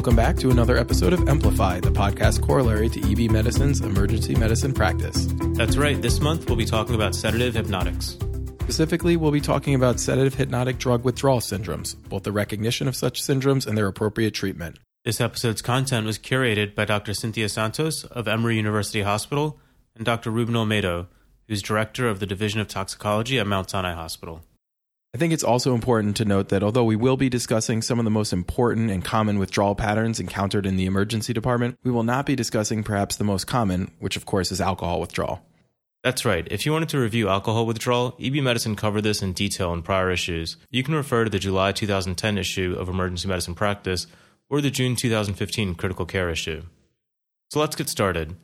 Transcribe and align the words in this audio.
Welcome 0.00 0.16
back 0.16 0.36
to 0.36 0.50
another 0.50 0.78
episode 0.78 1.12
of 1.12 1.28
Amplify, 1.28 1.78
the 1.78 1.90
podcast 1.90 2.40
corollary 2.40 2.88
to 2.88 3.00
EB 3.00 3.30
Medicine's 3.30 3.82
emergency 3.82 4.34
medicine 4.34 4.72
practice. 4.72 5.28
That's 5.58 5.76
right, 5.76 6.00
this 6.00 6.20
month 6.20 6.48
we'll 6.48 6.56
be 6.56 6.64
talking 6.64 6.94
about 6.94 7.14
sedative 7.14 7.52
hypnotics. 7.52 8.16
Specifically, 8.62 9.18
we'll 9.18 9.30
be 9.30 9.42
talking 9.42 9.74
about 9.74 10.00
sedative 10.00 10.32
hypnotic 10.32 10.78
drug 10.78 11.04
withdrawal 11.04 11.40
syndromes, 11.40 11.94
both 12.08 12.22
the 12.22 12.32
recognition 12.32 12.88
of 12.88 12.96
such 12.96 13.20
syndromes 13.20 13.66
and 13.66 13.76
their 13.76 13.88
appropriate 13.88 14.32
treatment. 14.32 14.78
This 15.04 15.20
episode's 15.20 15.60
content 15.60 16.06
was 16.06 16.18
curated 16.18 16.74
by 16.74 16.86
Dr. 16.86 17.12
Cynthia 17.12 17.50
Santos 17.50 18.04
of 18.04 18.26
Emory 18.26 18.56
University 18.56 19.02
Hospital 19.02 19.58
and 19.94 20.06
Dr. 20.06 20.30
Ruben 20.30 20.54
Olmedo, 20.54 21.08
who's 21.46 21.60
director 21.60 22.08
of 22.08 22.20
the 22.20 22.26
Division 22.26 22.62
of 22.62 22.68
Toxicology 22.68 23.38
at 23.38 23.46
Mount 23.46 23.68
Sinai 23.68 23.92
Hospital. 23.92 24.46
I 25.12 25.18
think 25.18 25.32
it's 25.32 25.42
also 25.42 25.74
important 25.74 26.16
to 26.18 26.24
note 26.24 26.50
that 26.50 26.62
although 26.62 26.84
we 26.84 26.94
will 26.94 27.16
be 27.16 27.28
discussing 27.28 27.82
some 27.82 27.98
of 27.98 28.04
the 28.04 28.12
most 28.12 28.32
important 28.32 28.92
and 28.92 29.04
common 29.04 29.40
withdrawal 29.40 29.74
patterns 29.74 30.20
encountered 30.20 30.66
in 30.66 30.76
the 30.76 30.86
emergency 30.86 31.32
department, 31.32 31.78
we 31.82 31.90
will 31.90 32.04
not 32.04 32.26
be 32.26 32.36
discussing 32.36 32.84
perhaps 32.84 33.16
the 33.16 33.24
most 33.24 33.48
common, 33.48 33.90
which 33.98 34.16
of 34.16 34.24
course 34.24 34.52
is 34.52 34.60
alcohol 34.60 35.00
withdrawal. 35.00 35.44
That's 36.04 36.24
right. 36.24 36.46
If 36.48 36.64
you 36.64 36.72
wanted 36.72 36.90
to 36.90 37.00
review 37.00 37.28
alcohol 37.28 37.66
withdrawal, 37.66 38.16
EB 38.20 38.34
Medicine 38.34 38.76
covered 38.76 39.02
this 39.02 39.20
in 39.20 39.32
detail 39.32 39.72
in 39.72 39.82
prior 39.82 40.12
issues. 40.12 40.56
You 40.70 40.84
can 40.84 40.94
refer 40.94 41.24
to 41.24 41.30
the 41.30 41.40
July 41.40 41.72
2010 41.72 42.38
issue 42.38 42.76
of 42.78 42.88
Emergency 42.88 43.26
Medicine 43.26 43.56
Practice 43.56 44.06
or 44.48 44.60
the 44.60 44.70
June 44.70 44.94
2015 44.94 45.74
Critical 45.74 46.06
Care 46.06 46.30
issue. 46.30 46.62
So 47.50 47.58
let's 47.58 47.74
get 47.74 47.88
started. 47.88 48.36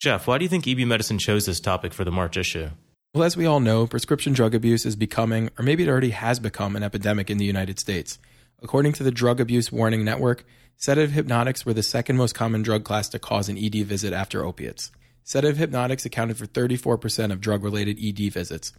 Jeff, 0.00 0.26
why 0.26 0.38
do 0.38 0.44
you 0.44 0.48
think 0.48 0.66
EB 0.66 0.78
Medicine 0.78 1.18
chose 1.18 1.46
this 1.46 1.60
topic 1.60 1.92
for 1.92 2.04
the 2.04 2.10
March 2.10 2.36
issue? 2.36 2.70
Well, 3.14 3.24
as 3.24 3.38
we 3.38 3.46
all 3.46 3.60
know, 3.60 3.86
prescription 3.86 4.34
drug 4.34 4.54
abuse 4.54 4.84
is 4.84 4.94
becoming, 4.94 5.48
or 5.58 5.64
maybe 5.64 5.82
it 5.82 5.88
already 5.88 6.10
has 6.10 6.38
become, 6.38 6.76
an 6.76 6.82
epidemic 6.82 7.30
in 7.30 7.38
the 7.38 7.46
United 7.46 7.78
States. 7.78 8.18
According 8.62 8.92
to 8.94 9.02
the 9.02 9.10
Drug 9.10 9.40
Abuse 9.40 9.72
Warning 9.72 10.04
Network, 10.04 10.44
sedative 10.76 11.12
hypnotics 11.12 11.64
were 11.64 11.72
the 11.72 11.82
second 11.82 12.18
most 12.18 12.34
common 12.34 12.60
drug 12.60 12.84
class 12.84 13.08
to 13.08 13.18
cause 13.18 13.48
an 13.48 13.56
ED 13.56 13.86
visit 13.86 14.12
after 14.12 14.44
opiates. 14.44 14.92
Sedative 15.24 15.56
hypnotics 15.56 16.04
accounted 16.04 16.36
for 16.36 16.46
34% 16.46 17.32
of 17.32 17.40
drug 17.40 17.64
related 17.64 17.98
ED 17.98 18.30
visits. 18.30 18.74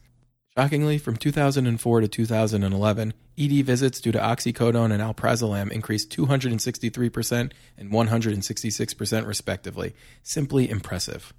Shockingly, 0.56 1.00
from 1.00 1.18
2004 1.18 2.02
to 2.02 2.08
2011, 2.08 3.14
ED 3.36 3.66
visits 3.66 4.00
due 4.00 4.12
to 4.12 4.20
oxycodone 4.20 4.92
and 4.92 5.02
alprazolam 5.02 5.72
increased 5.72 6.16
263% 6.16 7.52
and 7.80 7.92
166% 7.92 9.26
respectively. 9.26 9.96
Simply 10.22 10.70
impressive. 10.70 11.34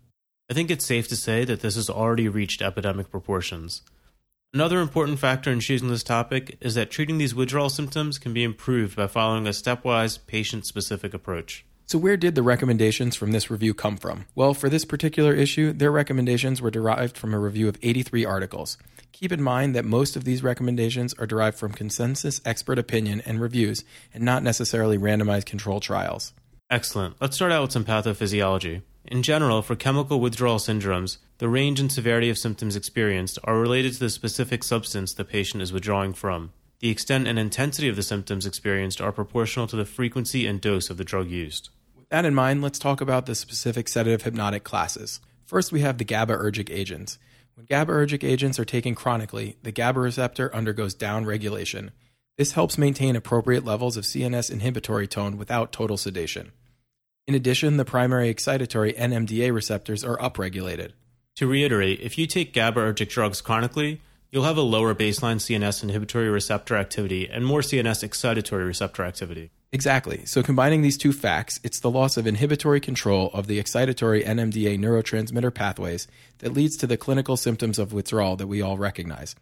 I 0.51 0.53
think 0.53 0.69
it's 0.69 0.85
safe 0.85 1.07
to 1.09 1.17
say 1.17 1.45
that 1.45 1.61
this 1.61 1.77
has 1.77 1.89
already 1.89 2.27
reached 2.29 2.61
epidemic 2.61 3.09
proportions. 3.09 3.83
Another 4.53 4.81
important 4.81 5.21
factor 5.21 5.53
in 5.53 5.61
choosing 5.61 5.87
this 5.87 6.03
topic 6.03 6.59
is 6.61 6.75
that 6.75 6.91
treating 6.91 7.19
these 7.19 7.37
withdrawal 7.37 7.71
symptoms 7.71 8.19
can 8.19 8.33
be 8.33 8.43
improved 8.43 8.97
by 8.97 9.07
following 9.07 9.47
a 9.47 9.51
stepwise, 9.51 10.19
patient 10.27 10.67
specific 10.67 11.15
approach. 11.15 11.65
So, 11.87 12.01
where 12.01 12.17
did 12.17 12.35
the 12.35 12.43
recommendations 12.43 13.15
from 13.15 13.31
this 13.31 13.49
review 13.49 13.75
come 13.75 13.97
from? 13.97 14.27
Well, 14.35 14.53
for 14.53 14.69
this 14.69 14.85
particular 14.85 15.33
issue, 15.33 15.73
their 15.73 15.93
recommendations 15.93 16.61
were 16.61 16.73
derived 16.73 17.17
from 17.17 17.33
a 17.33 17.39
review 17.39 17.69
of 17.69 17.79
83 17.81 18.25
articles. 18.25 18.77
Keep 19.13 19.31
in 19.31 19.43
mind 19.43 19.77
that 19.77 19.85
most 19.85 20.17
of 20.17 20.25
these 20.25 20.43
recommendations 20.43 21.15
are 21.15 21.27
derived 21.27 21.59
from 21.59 21.71
consensus 21.71 22.41
expert 22.45 22.79
opinion 22.79 23.23
and 23.25 23.41
reviews, 23.41 23.85
and 24.13 24.25
not 24.25 24.43
necessarily 24.43 24.99
randomized 24.99 25.47
control 25.47 25.79
trials. 25.79 26.33
Excellent. 26.69 27.15
Let's 27.21 27.37
start 27.37 27.53
out 27.53 27.63
with 27.63 27.73
some 27.73 27.85
pathophysiology. 27.85 28.83
In 29.05 29.23
general, 29.23 29.63
for 29.63 29.77
chemical 29.77 30.21
withdrawal 30.21 30.59
syndromes, 30.59 31.19
the 31.39 31.49
range 31.49 31.81
and 31.81 31.91
severity 31.91 32.29
of 32.29 32.39
symptoms 32.39 32.77
experienced 32.77 33.39
are 33.45 33.59
related 33.59 33.95
to 33.95 34.01
the 34.01 34.11
specific 34.11 34.63
substance 34.63 35.15
the 35.15 35.25
patient 35.25 35.63
is 35.63 35.73
withdrawing 35.73 36.13
from. 36.13 36.53
The 36.81 36.91
extent 36.91 37.27
and 37.27 37.39
intensity 37.39 37.89
of 37.89 37.97
the 37.97 38.03
symptoms 38.03 38.47
experienced 38.47 39.01
are 39.01 39.13
proportional 39.13 39.67
to 39.69 39.77
the 39.77 39.85
frequency 39.85 40.47
and 40.47 40.61
dose 40.61 40.91
of 40.91 40.97
the 40.97 41.05
drug 41.05 41.29
used. 41.29 41.71
With 41.97 42.09
that 42.11 42.25
in 42.25 42.35
mind, 42.35 42.63
let's 42.63 42.79
talk 42.79 43.01
about 43.01 43.27
the 43.27 43.35
specific 43.35 43.89
sedative 43.89 44.23
hypnotic 44.23 44.65
classes. 44.65 45.21
First, 45.45 45.73
we 45.73 45.81
have 45.81 45.99
the 45.99 46.05
GABAergic 46.05 46.71
agents. 46.71 47.19
When 47.55 47.67
GABAergic 47.67 48.23
agents 48.23 48.59
are 48.59 48.65
taken 48.65 48.95
chronically, 48.95 49.57
the 49.63 49.73
GABA 49.73 50.01
receptor 50.01 50.55
undergoes 50.55 50.95
downregulation. 50.95 51.91
This 52.39 52.53
helps 52.53 52.79
maintain 52.79 53.17
appropriate 53.17 53.65
levels 53.65 53.97
of 53.97 54.05
CNS 54.05 54.51
inhibitory 54.51 55.07
tone 55.07 55.37
without 55.37 55.73
total 55.73 55.97
sedation. 55.97 56.53
In 57.31 57.37
addition, 57.37 57.77
the 57.77 57.85
primary 57.85 58.35
excitatory 58.35 58.93
NMDA 58.99 59.55
receptors 59.55 60.03
are 60.03 60.17
upregulated. 60.17 60.91
To 61.37 61.47
reiterate, 61.47 62.01
if 62.01 62.19
you 62.19 62.27
take 62.27 62.53
GABAergic 62.53 63.09
drugs 63.09 63.41
chronically, 63.41 64.01
you'll 64.33 64.43
have 64.43 64.57
a 64.57 64.63
lower 64.63 64.97
baseline 64.97 65.37
CNS 65.37 65.85
inhibitory 65.85 66.29
receptor 66.29 66.75
activity 66.75 67.31
and 67.31 67.47
more 67.47 67.61
CNS 67.61 68.03
excitatory 68.03 68.67
receptor 68.67 69.05
activity. 69.05 69.53
Exactly. 69.71 70.27
So, 70.27 70.43
combining 70.43 70.83
these 70.83 70.99
two 70.99 71.13
facts, 71.13 71.61
it's 71.63 71.79
the 71.79 71.89
loss 71.89 72.17
of 72.17 72.27
inhibitory 72.27 72.81
control 72.81 73.31
of 73.33 73.47
the 73.47 73.63
excitatory 73.63 74.27
NMDA 74.27 74.77
neurotransmitter 74.81 75.55
pathways 75.55 76.09
that 76.39 76.53
leads 76.53 76.77
to 76.79 76.89
the 76.89 76.97
clinical 76.97 77.37
symptoms 77.37 77.79
of 77.79 77.93
withdrawal 77.93 78.35
that 78.35 78.49
we 78.49 78.61
all 78.61 78.77
recognize. 78.77 79.37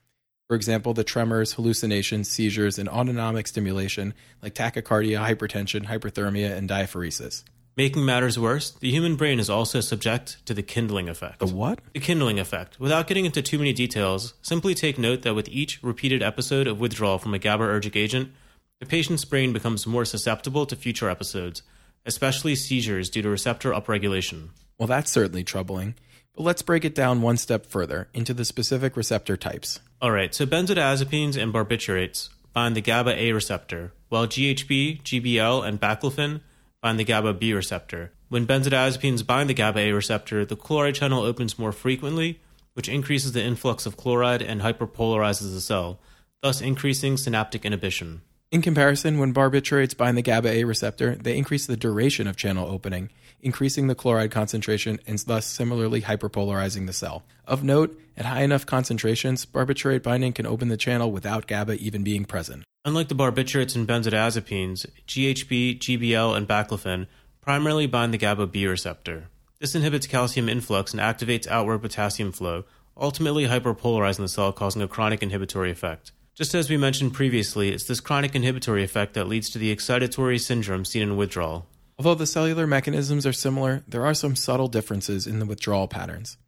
For 0.47 0.57
example, 0.57 0.93
the 0.93 1.05
tremors, 1.05 1.55
hallucinations, 1.55 2.29
seizures, 2.29 2.79
and 2.79 2.87
autonomic 2.87 3.47
stimulation 3.47 4.13
like 4.43 4.55
tachycardia, 4.55 5.27
hypertension, 5.27 5.87
hyperthermia, 5.87 6.55
and 6.55 6.69
diaphoresis. 6.69 7.45
Making 7.79 8.05
matters 8.05 8.37
worse, 8.37 8.73
the 8.73 8.91
human 8.91 9.15
brain 9.15 9.39
is 9.39 9.49
also 9.49 9.81
subject 9.81 10.45
to 10.47 10.53
the 10.53 10.65
kindling 10.65 11.09
effect. 11.09 11.39
The 11.39 11.47
what? 11.47 11.79
The 11.95 12.01
kindling 12.01 12.41
effect. 12.41 12.81
Without 12.81 13.07
getting 13.07 13.25
into 13.25 13.41
too 13.41 13.57
many 13.57 13.73
details, 13.73 14.35
simply 14.43 14.75
take 14.75 14.99
note 14.99 15.23
that 15.23 15.37
with 15.37 15.49
each 15.49 15.81
repeated 15.81 16.21
episode 16.21 16.67
of 16.67 16.81
withdrawal 16.81 17.19
from 17.19 17.35
a 17.35 17.39
GABAergic 17.39 17.95
agent, 17.95 18.33
the 18.81 18.87
patient's 18.87 19.25
brain 19.25 19.53
becomes 19.53 19.87
more 19.87 20.05
susceptible 20.05 20.67
to 20.67 20.75
future 20.75 21.09
episodes, 21.09 21.63
especially 22.05 22.57
seizures 22.57 23.09
due 23.11 23.23
to 23.23 23.29
receptor 23.29 23.71
upregulation. 23.71 24.49
Well, 24.77 24.89
that's 24.89 25.13
certainly 25.13 25.45
troubling. 25.45 25.95
But 26.35 26.43
let's 26.43 26.63
break 26.63 26.85
it 26.85 26.97
down 26.97 27.23
one 27.23 27.37
step 27.37 27.65
further 27.65 28.09
into 28.13 28.35
the 28.35 28.45
specific 28.45 28.97
receptor 28.97 29.37
types. 29.37 29.79
All 30.03 30.11
right, 30.11 30.35
so 30.35 30.47
benzodiazepines 30.47 31.41
and 31.41 31.55
barbiturates 31.55 32.31
bind 32.53 32.75
the 32.75 32.81
GABA 32.81 33.17
A 33.17 33.31
receptor, 33.31 33.93
while 34.09 34.27
GHB, 34.27 35.03
GBL, 35.05 35.65
and 35.65 35.81
baclofen 35.81 36.41
bind 36.81 36.99
the 36.99 37.05
GABA 37.05 37.35
B 37.35 37.53
receptor. 37.53 38.13
When 38.29 38.47
benzodiazepines 38.47 39.27
bind 39.27 39.51
the 39.51 39.55
GABA 39.55 39.81
A 39.81 39.93
receptor, 39.93 40.45
the 40.45 40.57
chloride 40.57 40.95
channel 40.95 41.25
opens 41.25 41.59
more 41.59 41.73
frequently, 41.73 42.41
which 42.75 42.89
increases 42.89 43.33
the 43.33 43.43
influx 43.43 43.87
of 43.87 43.97
chloride 43.97 44.43
and 44.43 44.61
hyperpolarizes 44.61 45.53
the 45.53 45.61
cell, 45.61 45.99
thus 46.43 46.61
increasing 46.61 47.17
synaptic 47.17 47.65
inhibition. 47.65 48.23
In 48.53 48.63
comparison, 48.63 49.19
when 49.19 49.35
barbiturates 49.35 49.97
bind 49.97 50.17
the 50.17 50.23
GABA 50.23 50.49
A 50.49 50.65
receptor, 50.65 51.17
they 51.17 51.37
increase 51.37 51.67
the 51.67 51.77
duration 51.77 52.27
of 52.29 52.37
channel 52.37 52.69
opening, 52.69 53.11
increasing 53.43 53.89
the 53.89 53.95
chloride 53.95 54.31
concentration 54.31 55.01
and 55.07 55.19
thus 55.19 55.47
similarly 55.47 56.03
hyperpolarizing 56.03 56.87
the 56.87 56.93
cell. 56.93 57.25
Of 57.45 57.65
note, 57.65 58.01
at 58.17 58.27
high 58.27 58.43
enough 58.43 58.67
concentrations, 58.67 59.45
barbiturate 59.45 60.03
binding 60.03 60.33
can 60.33 60.47
open 60.47 60.69
the 60.69 60.77
channel 60.77 61.11
without 61.11 61.47
GABA 61.47 61.75
even 61.75 62.05
being 62.05 62.25
present. 62.25 62.65
Unlike 62.89 63.09
the 63.09 63.15
barbiturates 63.15 63.77
and 63.77 63.87
benzodiazepines, 63.87 64.87
GHB, 65.07 65.79
GBL, 65.79 66.35
and 66.35 66.49
baclofen 66.49 67.07
primarily 67.43 67.87
bind 67.87 68.15
the 68.15 68.17
GABA 68.17 68.47
B 68.47 68.67
receptor. 68.67 69.29
This 69.59 69.75
inhibits 69.75 70.07
calcium 70.07 70.49
influx 70.49 70.95
and 70.95 71.01
activates 71.03 71.47
outward 71.49 71.81
potassium 71.81 72.33
flow, 72.33 72.65
ultimately 72.97 73.45
hyperpolarizing 73.45 74.21
the 74.21 74.29
cell, 74.29 74.55
causing 74.55 74.81
a 74.81 74.89
chronic 74.89 75.23
inhibitory 75.23 75.71
effect. 75.71 76.13
Just 76.35 76.55
as 76.55 76.71
we 76.71 76.79
mentioned 76.79 77.13
previously, 77.13 77.69
it's 77.69 77.85
this 77.85 78.01
chronic 78.01 78.35
inhibitory 78.35 78.83
effect 78.83 79.13
that 79.13 79.29
leads 79.29 79.51
to 79.51 79.59
the 79.59 79.77
excitatory 79.77 80.41
syndrome 80.41 80.87
seen 80.87 81.03
in 81.03 81.19
withdrawal. 81.19 81.67
Although 81.99 82.15
the 82.15 82.27
cellular 82.27 82.67
mechanisms 82.67 83.27
are 83.27 83.35
similar, 83.35 83.85
there 83.87 84.07
are 84.07 84.15
some 84.15 84.35
subtle 84.35 84.69
differences 84.69 85.27
in 85.27 85.41
the 85.41 85.47
withdrawal 85.47 85.89
patterns. 85.89 86.39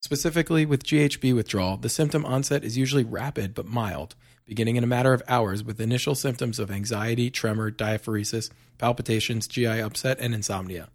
Specifically, 0.00 0.64
with 0.64 0.84
GHB 0.84 1.34
withdrawal, 1.34 1.76
the 1.76 1.88
symptom 1.88 2.24
onset 2.24 2.62
is 2.62 2.78
usually 2.78 3.02
rapid 3.02 3.52
but 3.52 3.66
mild, 3.66 4.14
beginning 4.48 4.76
in 4.76 4.84
a 4.84 4.88
matter 4.88 5.12
of 5.12 5.22
hours 5.28 5.62
with 5.62 5.80
initial 5.80 6.14
symptoms 6.14 6.58
of 6.58 6.70
anxiety, 6.70 7.30
tremor, 7.30 7.70
diaphoresis, 7.70 8.50
palpitations, 8.78 9.46
GI 9.46 9.80
upset, 9.80 10.18
and 10.18 10.34
insomnia. 10.34 10.88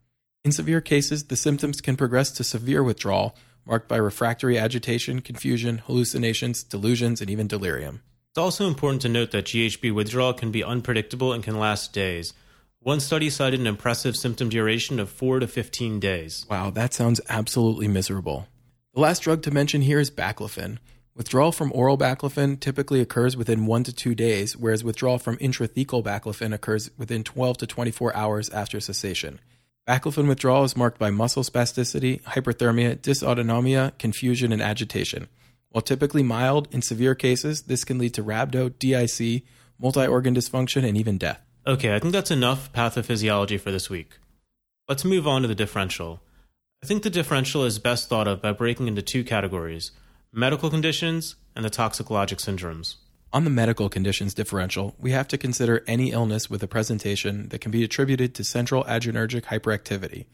In 0.43 0.51
severe 0.51 0.81
cases, 0.81 1.25
the 1.25 1.37
symptoms 1.37 1.79
can 1.79 1.95
progress 1.95 2.31
to 2.31 2.43
severe 2.43 2.83
withdrawal, 2.83 3.35
marked 3.65 3.87
by 3.87 3.95
refractory 3.95 4.57
agitation, 4.57 5.21
confusion, 5.21 5.77
hallucinations, 5.77 6.63
delusions, 6.63 7.21
and 7.21 7.29
even 7.29 7.47
delirium. 7.47 8.01
It's 8.31 8.39
also 8.39 8.67
important 8.67 9.03
to 9.03 9.09
note 9.09 9.31
that 9.31 9.45
GHB 9.45 9.93
withdrawal 9.93 10.33
can 10.33 10.51
be 10.51 10.63
unpredictable 10.63 11.31
and 11.31 11.43
can 11.43 11.59
last 11.59 11.93
days. 11.93 12.33
One 12.79 12.99
study 12.99 13.29
cited 13.29 13.59
an 13.59 13.67
impressive 13.67 14.17
symptom 14.17 14.49
duration 14.49 14.99
of 14.99 15.09
4 15.09 15.39
to 15.39 15.47
15 15.47 15.99
days. 15.99 16.45
Wow, 16.49 16.71
that 16.71 16.93
sounds 16.93 17.21
absolutely 17.29 17.87
miserable. 17.87 18.47
The 18.93 18.99
last 18.99 19.19
drug 19.21 19.43
to 19.43 19.51
mention 19.51 19.81
here 19.81 19.99
is 19.99 20.11
baclofen. 20.11 20.79
Withdrawal 21.15 21.51
from 21.51 21.71
oral 21.75 21.97
baclofen 21.97 22.59
typically 22.59 22.99
occurs 22.99 23.37
within 23.37 23.67
1 23.67 23.83
to 23.83 23.93
2 23.93 24.15
days, 24.15 24.57
whereas 24.57 24.83
withdrawal 24.83 25.19
from 25.19 25.37
intrathecal 25.37 26.03
baclofen 26.03 26.53
occurs 26.53 26.89
within 26.97 27.23
12 27.23 27.57
to 27.59 27.67
24 27.67 28.15
hours 28.15 28.49
after 28.49 28.79
cessation. 28.79 29.39
Baclofen 29.87 30.27
withdrawal 30.27 30.63
is 30.63 30.75
marked 30.75 30.97
by 30.97 31.11
muscle 31.11 31.43
spasticity, 31.43 32.21
hyperthermia, 32.23 32.97
dysautonomia, 32.97 33.95
confusion, 33.99 34.51
and 34.51 34.61
agitation. 34.61 35.27
While 35.69 35.83
typically 35.83 36.23
mild, 36.23 36.67
in 36.71 36.81
severe 36.81 37.13
cases, 37.13 37.63
this 37.63 37.83
can 37.83 37.99
lead 37.99 38.15
to 38.15 38.23
rhabdo, 38.23 38.73
DIC, 38.79 39.43
multi 39.77 40.07
organ 40.07 40.33
dysfunction, 40.33 40.83
and 40.83 40.97
even 40.97 41.19
death. 41.19 41.41
Okay, 41.67 41.95
I 41.95 41.99
think 41.99 42.13
that's 42.13 42.31
enough 42.31 42.73
pathophysiology 42.73 43.59
for 43.59 43.71
this 43.71 43.89
week. 43.89 44.17
Let's 44.89 45.05
move 45.05 45.27
on 45.27 45.43
to 45.43 45.47
the 45.47 45.55
differential. 45.55 46.21
I 46.83 46.87
think 46.87 47.03
the 47.03 47.09
differential 47.09 47.63
is 47.63 47.77
best 47.77 48.09
thought 48.09 48.27
of 48.27 48.41
by 48.41 48.51
breaking 48.51 48.87
into 48.87 49.01
two 49.01 49.23
categories 49.23 49.91
medical 50.35 50.71
conditions 50.71 51.35
and 51.55 51.63
the 51.63 51.69
toxicologic 51.69 52.37
syndromes. 52.37 52.95
On 53.31 53.43
the 53.43 53.51
medical 53.51 53.87
conditions 53.87 54.33
differential, 54.33 54.95
we 54.99 55.11
have 55.11 55.27
to 55.27 55.37
consider 55.37 55.83
any 55.85 56.11
illness 56.11 56.49
with 56.49 56.63
a 56.63 56.67
presentation 56.67 57.49
that 57.49 57.61
can 57.61 57.69
be 57.69 57.83
attributed 57.83 58.33
to 58.33 58.43
central 58.43 58.83
adrenergic 58.85 59.43
hyperactivity. 59.43 60.25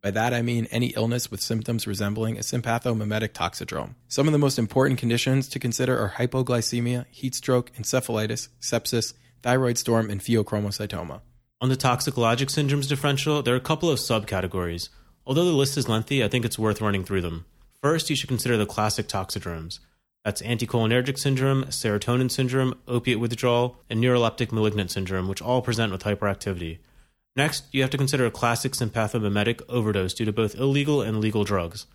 By 0.00 0.12
that 0.12 0.32
I 0.32 0.42
mean 0.42 0.68
any 0.70 0.88
illness 0.88 1.28
with 1.28 1.40
symptoms 1.40 1.88
resembling 1.88 2.36
a 2.36 2.42
sympathomimetic 2.42 3.30
toxidrome. 3.30 3.96
Some 4.06 4.28
of 4.28 4.32
the 4.32 4.38
most 4.38 4.60
important 4.60 5.00
conditions 5.00 5.48
to 5.48 5.58
consider 5.58 5.98
are 5.98 6.10
hypoglycemia, 6.10 7.06
heat 7.10 7.34
stroke, 7.34 7.72
encephalitis, 7.72 8.48
sepsis, 8.60 9.14
thyroid 9.42 9.76
storm, 9.76 10.08
and 10.08 10.20
pheochromocytoma. 10.20 11.20
On 11.60 11.68
the 11.68 11.76
toxicologic 11.76 12.46
syndromes 12.46 12.88
differential, 12.88 13.42
there 13.42 13.54
are 13.54 13.58
a 13.58 13.60
couple 13.60 13.90
of 13.90 13.98
subcategories. 13.98 14.88
Although 15.26 15.46
the 15.46 15.50
list 15.50 15.76
is 15.76 15.88
lengthy, 15.88 16.22
I 16.22 16.28
think 16.28 16.44
it's 16.44 16.60
worth 16.60 16.80
running 16.80 17.02
through 17.02 17.22
them. 17.22 17.44
First, 17.82 18.10
you 18.10 18.16
should 18.16 18.28
consider 18.28 18.56
the 18.56 18.66
classic 18.66 19.06
toxidromes. 19.06 19.78
That's 20.24 20.42
anticholinergic 20.42 21.18
syndrome, 21.18 21.64
serotonin 21.66 22.30
syndrome, 22.30 22.74
opiate 22.88 23.20
withdrawal, 23.20 23.78
and 23.88 24.02
neuroleptic 24.02 24.50
malignant 24.50 24.90
syndrome, 24.90 25.28
which 25.28 25.40
all 25.40 25.62
present 25.62 25.92
with 25.92 26.02
hyperactivity. 26.02 26.78
Next, 27.36 27.64
you 27.70 27.82
have 27.82 27.90
to 27.90 27.96
consider 27.96 28.26
a 28.26 28.32
classic 28.32 28.72
sympathomimetic 28.72 29.62
overdose 29.68 30.12
due 30.12 30.24
to 30.24 30.32
both 30.32 30.56
illegal 30.56 31.02
and 31.02 31.20
legal 31.20 31.44
drugs. 31.44 31.86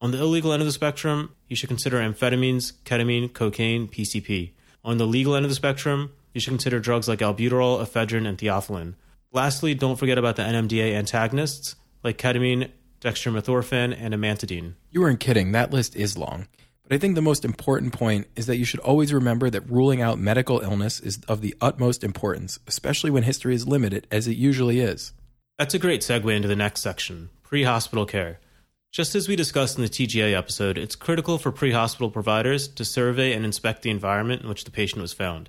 On 0.00 0.12
the 0.12 0.18
illegal 0.18 0.52
end 0.52 0.62
of 0.62 0.66
the 0.66 0.72
spectrum, 0.72 1.34
you 1.48 1.56
should 1.56 1.68
consider 1.68 1.98
amphetamines, 1.98 2.72
ketamine, 2.84 3.32
cocaine, 3.32 3.88
PCP. 3.88 4.52
On 4.84 4.98
the 4.98 5.06
legal 5.06 5.34
end 5.34 5.44
of 5.44 5.50
the 5.50 5.56
spectrum, 5.56 6.12
you 6.32 6.40
should 6.40 6.52
consider 6.52 6.78
drugs 6.78 7.08
like 7.08 7.18
albuterol, 7.18 7.84
ephedrine, 7.84 8.28
and 8.28 8.38
theophylline. 8.38 8.94
Lastly, 9.32 9.74
don't 9.74 9.98
forget 9.98 10.18
about 10.18 10.36
the 10.36 10.42
NMDA 10.42 10.94
antagonists 10.94 11.74
like 12.04 12.18
ketamine, 12.18 12.70
dextromethorphan, 13.02 13.94
and 13.98 14.14
amantadine. 14.14 14.74
You 14.90 15.00
weren't 15.00 15.20
kidding, 15.20 15.52
that 15.52 15.72
list 15.72 15.96
is 15.96 16.16
long. 16.16 16.46
But 16.82 16.94
I 16.94 16.98
think 16.98 17.14
the 17.14 17.22
most 17.22 17.44
important 17.44 17.92
point 17.92 18.28
is 18.36 18.46
that 18.46 18.56
you 18.56 18.64
should 18.64 18.80
always 18.80 19.12
remember 19.12 19.50
that 19.50 19.68
ruling 19.70 20.00
out 20.00 20.18
medical 20.18 20.60
illness 20.60 21.00
is 21.00 21.20
of 21.28 21.40
the 21.40 21.54
utmost 21.60 22.02
importance, 22.04 22.58
especially 22.66 23.10
when 23.10 23.22
history 23.24 23.54
is 23.54 23.68
limited, 23.68 24.06
as 24.10 24.26
it 24.26 24.36
usually 24.36 24.80
is. 24.80 25.12
That's 25.58 25.74
a 25.74 25.78
great 25.78 26.00
segue 26.00 26.34
into 26.34 26.48
the 26.48 26.56
next 26.56 26.80
section 26.80 27.30
pre 27.42 27.64
hospital 27.64 28.06
care. 28.06 28.40
Just 28.90 29.14
as 29.14 29.28
we 29.28 29.36
discussed 29.36 29.78
in 29.78 29.82
the 29.82 29.88
TGA 29.88 30.36
episode, 30.36 30.76
it's 30.76 30.96
critical 30.96 31.38
for 31.38 31.52
pre 31.52 31.72
hospital 31.72 32.10
providers 32.10 32.68
to 32.68 32.84
survey 32.84 33.32
and 33.32 33.44
inspect 33.44 33.82
the 33.82 33.90
environment 33.90 34.42
in 34.42 34.48
which 34.48 34.64
the 34.64 34.70
patient 34.70 35.02
was 35.02 35.12
found. 35.12 35.48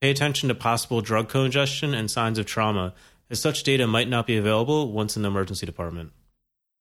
Pay 0.00 0.10
attention 0.10 0.48
to 0.48 0.54
possible 0.54 1.00
drug 1.00 1.28
co-ingestion 1.28 1.94
and 1.94 2.10
signs 2.10 2.38
of 2.38 2.46
trauma, 2.46 2.94
as 3.30 3.40
such 3.40 3.62
data 3.62 3.86
might 3.86 4.08
not 4.08 4.26
be 4.26 4.36
available 4.36 4.92
once 4.92 5.16
in 5.16 5.22
the 5.22 5.28
emergency 5.28 5.66
department. 5.66 6.12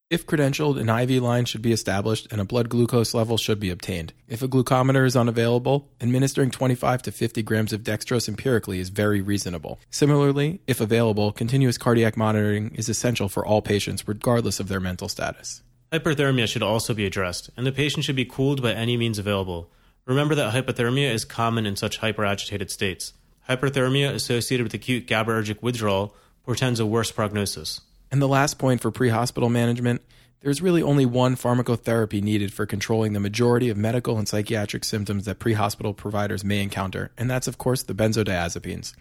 If 0.07 0.27
credentialed, 0.27 0.79
an 0.79 0.87
IV 0.87 1.23
line 1.23 1.45
should 1.45 1.63
be 1.63 1.71
established 1.71 2.27
and 2.31 2.39
a 2.39 2.45
blood 2.45 2.69
glucose 2.69 3.15
level 3.15 3.37
should 3.37 3.59
be 3.59 3.71
obtained. 3.71 4.13
If 4.27 4.43
a 4.43 4.47
glucometer 4.47 5.03
is 5.03 5.15
unavailable, 5.15 5.89
administering 5.99 6.51
25 6.51 7.01
to 7.03 7.11
50 7.11 7.41
grams 7.41 7.73
of 7.73 7.81
dextrose 7.81 8.27
empirically 8.27 8.79
is 8.79 8.89
very 8.89 9.19
reasonable. 9.21 9.79
Similarly, 9.89 10.61
if 10.67 10.79
available, 10.79 11.31
continuous 11.31 11.79
cardiac 11.79 12.17
monitoring 12.17 12.75
is 12.75 12.87
essential 12.87 13.29
for 13.29 13.43
all 13.43 13.63
patients 13.63 14.07
regardless 14.07 14.59
of 14.59 14.67
their 14.67 14.79
mental 14.79 15.09
status. 15.09 15.63
Hyperthermia 15.91 16.47
should 16.47 16.61
also 16.61 16.93
be 16.93 17.07
addressed, 17.07 17.49
and 17.57 17.65
the 17.65 17.71
patient 17.71 18.05
should 18.05 18.15
be 18.15 18.25
cooled 18.25 18.61
by 18.61 18.73
any 18.73 18.97
means 18.97 19.17
available. 19.17 19.71
Remember 20.05 20.35
that 20.35 20.53
hypothermia 20.53 21.11
is 21.11 21.25
common 21.25 21.65
in 21.65 21.75
such 21.75 22.01
hyperagitated 22.01 22.69
states. 22.69 23.13
Hyperthermia 23.49 24.13
associated 24.13 24.65
with 24.65 24.73
acute 24.75 25.07
GABAergic 25.07 25.63
withdrawal 25.63 26.15
portends 26.43 26.79
a 26.79 26.85
worse 26.85 27.11
prognosis. 27.11 27.81
And 28.15 28.21
the 28.21 28.29
last 28.29 28.57
point 28.57 28.79
for 28.79 28.91
pre 28.91 29.09
hospital 29.09 29.49
management 29.49 30.01
there's 30.39 30.61
really 30.61 30.81
only 30.81 31.05
one 31.05 31.35
pharmacotherapy 31.35 32.23
needed 32.23 32.53
for 32.53 32.65
controlling 32.65 33.11
the 33.11 33.19
majority 33.19 33.69
of 33.69 33.75
medical 33.75 34.17
and 34.17 34.25
psychiatric 34.25 34.85
symptoms 34.85 35.25
that 35.25 35.37
pre 35.37 35.51
hospital 35.51 35.93
providers 35.93 36.41
may 36.41 36.63
encounter, 36.63 37.11
and 37.17 37.29
that's, 37.29 37.49
of 37.49 37.57
course, 37.57 37.83
the 37.83 37.93
benzodiazepines. 37.93 38.93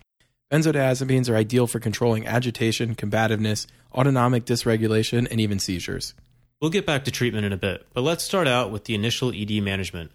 Benzodiazepines 0.53 1.31
are 1.31 1.37
ideal 1.37 1.69
for 1.69 1.79
controlling 1.79 2.27
agitation, 2.27 2.97
combativeness, 2.97 3.69
autonomic 3.95 4.47
dysregulation, 4.47 5.31
and 5.31 5.41
even 5.41 5.61
seizures. 5.61 6.15
We'll 6.61 6.73
get 6.73 6.85
back 6.85 7.05
to 7.05 7.13
treatment 7.13 7.47
in 7.47 7.53
a 7.53 7.57
bit, 7.57 7.87
but 7.95 8.03
let's 8.03 8.25
start 8.25 8.49
out 8.49 8.73
with 8.73 8.87
the 8.87 8.97
initial 8.97 9.33
ED 9.33 9.63
management. 9.63 10.11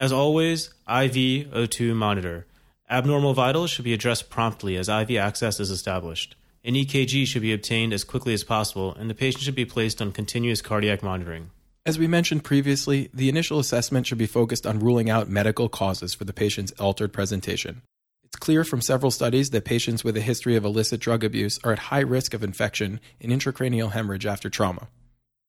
As 0.00 0.10
always, 0.10 0.68
IV 0.88 1.52
O2 1.52 1.94
monitor. 1.94 2.46
Abnormal 2.88 3.34
vitals 3.34 3.68
should 3.68 3.84
be 3.84 3.92
addressed 3.92 4.30
promptly 4.30 4.78
as 4.78 4.88
IV 4.88 5.18
access 5.18 5.60
is 5.60 5.70
established. 5.70 6.34
An 6.68 6.74
EKG 6.74 7.26
should 7.26 7.40
be 7.40 7.54
obtained 7.54 7.94
as 7.94 8.04
quickly 8.04 8.34
as 8.34 8.44
possible, 8.44 8.94
and 8.94 9.08
the 9.08 9.14
patient 9.14 9.42
should 9.42 9.54
be 9.54 9.64
placed 9.64 10.02
on 10.02 10.12
continuous 10.12 10.60
cardiac 10.60 11.02
monitoring. 11.02 11.48
As 11.86 11.98
we 11.98 12.06
mentioned 12.06 12.44
previously, 12.44 13.08
the 13.14 13.30
initial 13.30 13.58
assessment 13.58 14.06
should 14.06 14.18
be 14.18 14.26
focused 14.26 14.66
on 14.66 14.78
ruling 14.78 15.08
out 15.08 15.30
medical 15.30 15.70
causes 15.70 16.12
for 16.12 16.24
the 16.24 16.34
patient's 16.34 16.72
altered 16.72 17.10
presentation. 17.10 17.80
It's 18.22 18.36
clear 18.36 18.64
from 18.64 18.82
several 18.82 19.10
studies 19.10 19.48
that 19.48 19.64
patients 19.64 20.04
with 20.04 20.14
a 20.18 20.20
history 20.20 20.56
of 20.56 20.64
illicit 20.66 21.00
drug 21.00 21.24
abuse 21.24 21.58
are 21.64 21.72
at 21.72 21.78
high 21.78 22.00
risk 22.00 22.34
of 22.34 22.44
infection 22.44 23.00
and 23.18 23.32
intracranial 23.32 23.92
hemorrhage 23.92 24.26
after 24.26 24.50
trauma. 24.50 24.88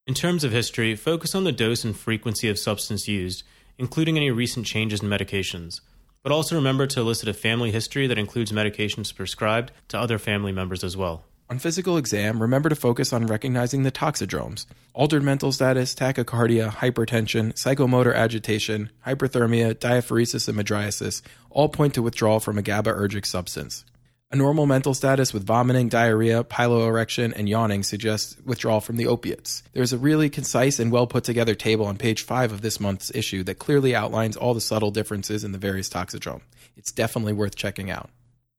In 0.07 0.13
terms 0.13 0.45
of 0.45 0.53
history, 0.53 0.95
focus 0.95 1.35
on 1.35 1.43
the 1.43 1.51
dose 1.51 1.83
and 1.83 1.97
frequency 1.97 2.47
of 2.47 2.57
substance 2.57 3.09
used, 3.09 3.43
including 3.77 4.15
any 4.15 4.31
recent 4.31 4.65
changes 4.65 5.03
in 5.03 5.09
medications. 5.09 5.81
But 6.21 6.31
also 6.31 6.55
remember 6.55 6.85
to 6.87 6.99
elicit 6.99 7.29
a 7.29 7.33
family 7.33 7.71
history 7.71 8.07
that 8.07 8.17
includes 8.17 8.51
medications 8.51 9.15
prescribed 9.15 9.71
to 9.87 9.99
other 9.99 10.17
family 10.17 10.51
members 10.51 10.83
as 10.83 10.97
well. 10.97 11.23
On 11.49 11.57
physical 11.57 11.97
exam, 11.97 12.41
remember 12.41 12.69
to 12.69 12.75
focus 12.75 13.11
on 13.11 13.25
recognizing 13.25 13.81
the 13.83 13.91
toxidromes 13.91 14.67
altered 14.93 15.23
mental 15.23 15.51
status, 15.51 15.95
tachycardia, 15.95 16.69
hypertension, 16.69 17.53
psychomotor 17.53 18.13
agitation, 18.13 18.91
hyperthermia, 19.07 19.73
diaphoresis, 19.73 20.47
and 20.47 20.57
mydriasis 20.57 21.21
all 21.49 21.69
point 21.69 21.93
to 21.95 22.01
withdrawal 22.03 22.39
from 22.39 22.57
a 22.57 22.61
GABAergic 22.61 23.25
substance. 23.25 23.85
A 24.31 24.35
normal 24.35 24.67
mental 24.67 24.93
status 24.93 25.33
with 25.33 25.43
vomiting, 25.43 25.89
diarrhea, 25.89 26.43
piloerection, 26.43 27.33
and 27.35 27.49
yawning 27.49 27.81
suggests 27.81 28.37
withdrawal 28.45 28.79
from 28.79 28.97
the 28.97 29.07
opiates. 29.07 29.63
There's 29.73 29.91
a 29.91 29.97
really 29.97 30.29
concise 30.29 30.77
and 30.77 30.91
well 30.91 31.07
put 31.07 31.23
together 31.23 31.55
table 31.55 31.87
on 31.87 31.97
page 31.97 32.21
5 32.21 32.51
of 32.51 32.61
this 32.61 32.79
month's 32.79 33.09
issue 33.15 33.41
that 33.45 33.57
clearly 33.57 33.95
outlines 33.95 34.37
all 34.37 34.53
the 34.53 34.61
subtle 34.61 34.91
differences 34.91 35.43
in 35.43 35.51
the 35.51 35.57
various 35.57 35.89
toxidrome. 35.89 36.41
It's 36.77 36.91
definitely 36.91 37.33
worth 37.33 37.55
checking 37.55 37.89
out. 37.89 38.11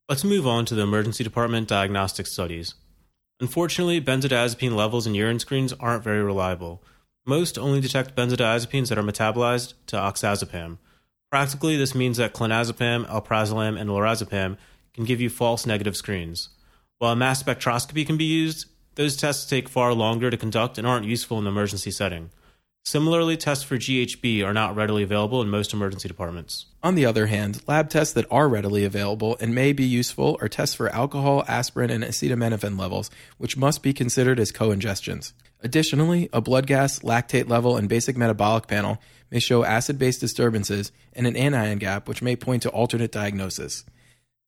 Let's 0.09 0.25
move 0.25 0.45
on 0.45 0.65
to 0.65 0.75
the 0.75 0.81
emergency 0.81 1.23
department 1.23 1.69
diagnostic 1.69 2.27
studies. 2.27 2.73
Unfortunately, 3.39 4.01
benzodiazepine 4.01 4.75
levels 4.75 5.07
in 5.07 5.15
urine 5.15 5.39
screens 5.39 5.71
aren't 5.79 6.03
very 6.03 6.21
reliable. 6.21 6.83
Most 7.25 7.57
only 7.57 7.79
detect 7.79 8.13
benzodiazepines 8.13 8.89
that 8.89 8.97
are 8.97 9.03
metabolized 9.03 9.75
to 9.87 9.95
oxazepam. 9.95 10.79
Practically, 11.29 11.77
this 11.77 11.95
means 11.95 12.17
that 12.17 12.33
clonazepam, 12.33 13.07
alprazolam, 13.07 13.79
and 13.79 13.89
lorazepam 13.89 14.57
can 14.93 15.05
give 15.05 15.21
you 15.21 15.29
false 15.29 15.65
negative 15.65 15.95
screens. 15.95 16.49
While 16.97 17.15
mass 17.15 17.41
spectroscopy 17.41 18.05
can 18.05 18.17
be 18.17 18.25
used, 18.25 18.67
those 18.95 19.17
tests 19.17 19.49
take 19.49 19.69
far 19.69 19.93
longer 19.93 20.29
to 20.29 20.37
conduct 20.37 20.77
and 20.77 20.85
aren't 20.85 21.05
useful 21.05 21.37
in 21.37 21.45
the 21.45 21.49
emergency 21.49 21.91
setting. 21.91 22.29
Similarly, 22.83 23.37
tests 23.37 23.63
for 23.63 23.77
GHB 23.77 24.43
are 24.43 24.53
not 24.53 24.75
readily 24.75 25.03
available 25.03 25.41
in 25.41 25.49
most 25.49 25.71
emergency 25.71 26.07
departments. 26.07 26.65
On 26.81 26.95
the 26.95 27.05
other 27.05 27.27
hand, 27.27 27.61
lab 27.67 27.89
tests 27.89 28.13
that 28.15 28.25
are 28.31 28.49
readily 28.49 28.83
available 28.83 29.37
and 29.39 29.53
may 29.53 29.71
be 29.71 29.83
useful 29.83 30.37
are 30.41 30.49
tests 30.49 30.75
for 30.75 30.89
alcohol, 30.89 31.43
aspirin, 31.47 31.91
and 31.91 32.03
acetaminophen 32.03 32.79
levels, 32.79 33.11
which 33.37 33.55
must 33.55 33.83
be 33.83 33.93
considered 33.93 34.39
as 34.39 34.51
co-ingestions. 34.51 35.33
Additionally, 35.61 36.27
a 36.33 36.41
blood 36.41 36.65
gas, 36.65 36.99
lactate 36.99 37.47
level, 37.47 37.77
and 37.77 37.87
basic 37.87 38.17
metabolic 38.17 38.65
panel 38.65 38.97
may 39.29 39.39
show 39.39 39.63
acid 39.63 39.99
base 39.99 40.17
disturbances 40.17 40.91
and 41.13 41.27
an 41.27 41.35
anion 41.35 41.77
gap, 41.77 42.07
which 42.07 42.23
may 42.23 42.35
point 42.35 42.63
to 42.63 42.69
alternate 42.69 43.11
diagnosis. 43.11 43.85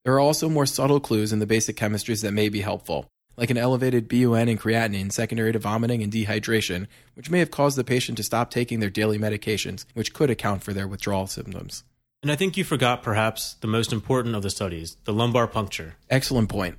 There 0.04 0.14
are 0.14 0.20
also 0.20 0.50
more 0.50 0.66
subtle 0.66 1.00
clues 1.00 1.32
in 1.32 1.40
the 1.40 1.46
basic 1.46 1.78
chemistries 1.78 2.22
that 2.24 2.34
may 2.34 2.50
be 2.50 2.60
helpful, 2.60 3.08
like 3.38 3.50
an 3.50 3.58
elevated 3.58 4.10
BUN 4.10 4.50
and 4.50 4.60
creatinine 4.60 5.12
secondary 5.12 5.54
to 5.54 5.60
vomiting 5.60 6.04
and 6.04 6.12
dehydration, 6.12 6.88
which 7.14 7.30
may 7.30 7.40
have 7.40 7.52
caused 7.52 7.78
the 7.78 7.86
patient 7.86 8.18
to 8.18 8.24
stop 8.24 8.52
taking 8.52 8.82
their 8.82 8.90
daily 8.90 9.18
medications, 9.18 9.86
which 9.94 10.14
could 10.14 10.30
account 10.30 10.62
for 10.62 10.74
their 10.74 10.88
withdrawal 10.88 11.28
symptoms. 11.28 11.86
And 12.22 12.32
I 12.32 12.36
think 12.36 12.58
you 12.58 12.64
forgot 12.66 13.02
perhaps 13.02 13.54
the 13.56 13.68
most 13.68 13.94
important 13.94 14.36
of 14.36 14.44
the 14.44 14.50
studies 14.50 14.98
the 15.06 15.14
lumbar 15.14 15.48
puncture. 15.48 15.96
Excellent 16.10 16.50
point. 16.50 16.78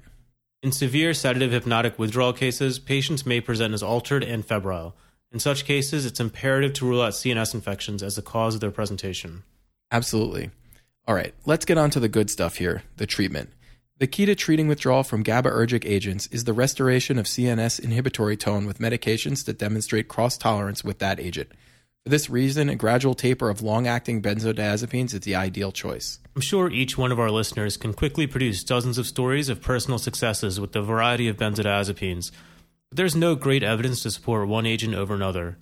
In 0.63 0.73
severe 0.73 1.13
sedative 1.15 1.53
hypnotic 1.53 1.99
withdrawal 1.99 2.33
cases, 2.33 2.79
patients 2.79 3.27
may 3.27 3.41
present 3.41 3.75
as 3.75 3.83
altered 3.83 4.25
and 4.25 4.45
febrile. 4.45 4.97
In 5.33 5.39
such 5.39 5.65
cases, 5.65 6.07
it's 6.07 6.21
imperative 6.21 6.73
to 6.75 6.87
rule 6.87 7.03
out 7.03 7.13
CNS 7.13 7.55
infections 7.55 8.03
as 8.03 8.17
the 8.17 8.23
cause 8.23 8.55
of 8.55 8.61
their 8.61 8.71
presentation. 8.71 9.43
Absolutely. 9.91 10.51
All 11.07 11.15
right, 11.15 11.35
let's 11.45 11.67
get 11.67 11.77
on 11.77 11.91
to 11.91 12.01
the 12.01 12.09
good 12.09 12.31
stuff 12.31 12.57
here 12.57 12.83
the 12.97 13.07
treatment. 13.07 13.51
The 13.99 14.07
key 14.07 14.25
to 14.25 14.35
treating 14.35 14.69
withdrawal 14.69 15.03
from 15.03 15.23
GABAergic 15.23 15.85
agents 15.85 16.27
is 16.29 16.45
the 16.45 16.55
restoration 16.55 17.19
of 17.19 17.27
CNS 17.27 17.79
inhibitory 17.79 18.39
tone 18.39 18.67
with 18.67 18.79
medications 18.79 19.45
that 19.45 19.59
demonstrate 19.59 20.09
cross 20.09 20.39
tolerance 20.39 20.83
with 20.83 21.01
that 21.01 21.21
agent. 21.21 21.51
For 22.05 22.09
this 22.09 22.31
reason, 22.31 22.71
a 22.71 22.75
gradual 22.75 23.15
taper 23.15 23.51
of 23.51 23.61
long 23.61 23.87
acting 23.87 24.23
benzodiazepines 24.23 25.13
is 25.13 25.21
the 25.21 25.35
ideal 25.35 25.73
choice. 25.73 26.21
I'm 26.35 26.43
sure 26.43 26.71
each 26.71 26.97
one 26.97 27.13
of 27.13 27.21
our 27.21 27.31
listeners 27.31 27.77
can 27.77 27.93
quickly 27.93 28.27
produce 28.27 28.65
dozens 28.65 28.97
of 28.97 29.07
stories 29.07 29.51
of 29.51 29.61
personal 29.61 29.99
successes 29.99 30.59
with 30.59 30.73
the 30.73 30.83
variety 30.83 31.29
of 31.29 31.37
benzodiazepines, 31.37 32.31
but 32.89 32.97
there's 32.97 33.15
no 33.15 33.35
great 33.35 33.63
evidence 33.63 34.03
to 34.03 34.11
support 34.11 34.49
one 34.49 34.65
agent 34.65 34.95
over 34.95 35.15
another. 35.15 35.59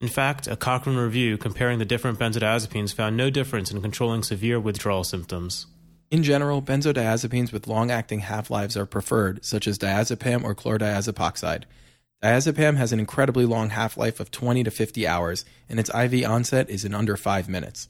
In 0.00 0.06
fact, 0.06 0.46
a 0.46 0.54
Cochrane 0.54 0.96
review 0.96 1.36
comparing 1.36 1.80
the 1.80 1.84
different 1.84 2.20
benzodiazepines 2.20 2.94
found 2.94 3.16
no 3.16 3.30
difference 3.30 3.72
in 3.72 3.82
controlling 3.82 4.22
severe 4.22 4.60
withdrawal 4.60 5.02
symptoms. 5.02 5.66
In 6.08 6.22
general, 6.22 6.62
benzodiazepines 6.62 7.52
with 7.52 7.66
long 7.66 7.90
acting 7.90 8.20
half 8.20 8.48
lives 8.48 8.76
are 8.76 8.86
preferred, 8.86 9.44
such 9.44 9.66
as 9.66 9.76
diazepam 9.76 10.44
or 10.44 10.54
chlordiazepoxide. 10.54 11.64
Diazepam 12.22 12.76
has 12.76 12.92
an 12.92 13.00
incredibly 13.00 13.44
long 13.44 13.70
half 13.70 13.96
life 13.96 14.20
of 14.20 14.30
20 14.30 14.62
to 14.62 14.70
50 14.70 15.04
hours, 15.04 15.44
and 15.68 15.80
its 15.80 15.90
IV 15.92 16.24
onset 16.24 16.70
is 16.70 16.84
in 16.84 16.94
under 16.94 17.16
5 17.16 17.48
minutes. 17.48 17.88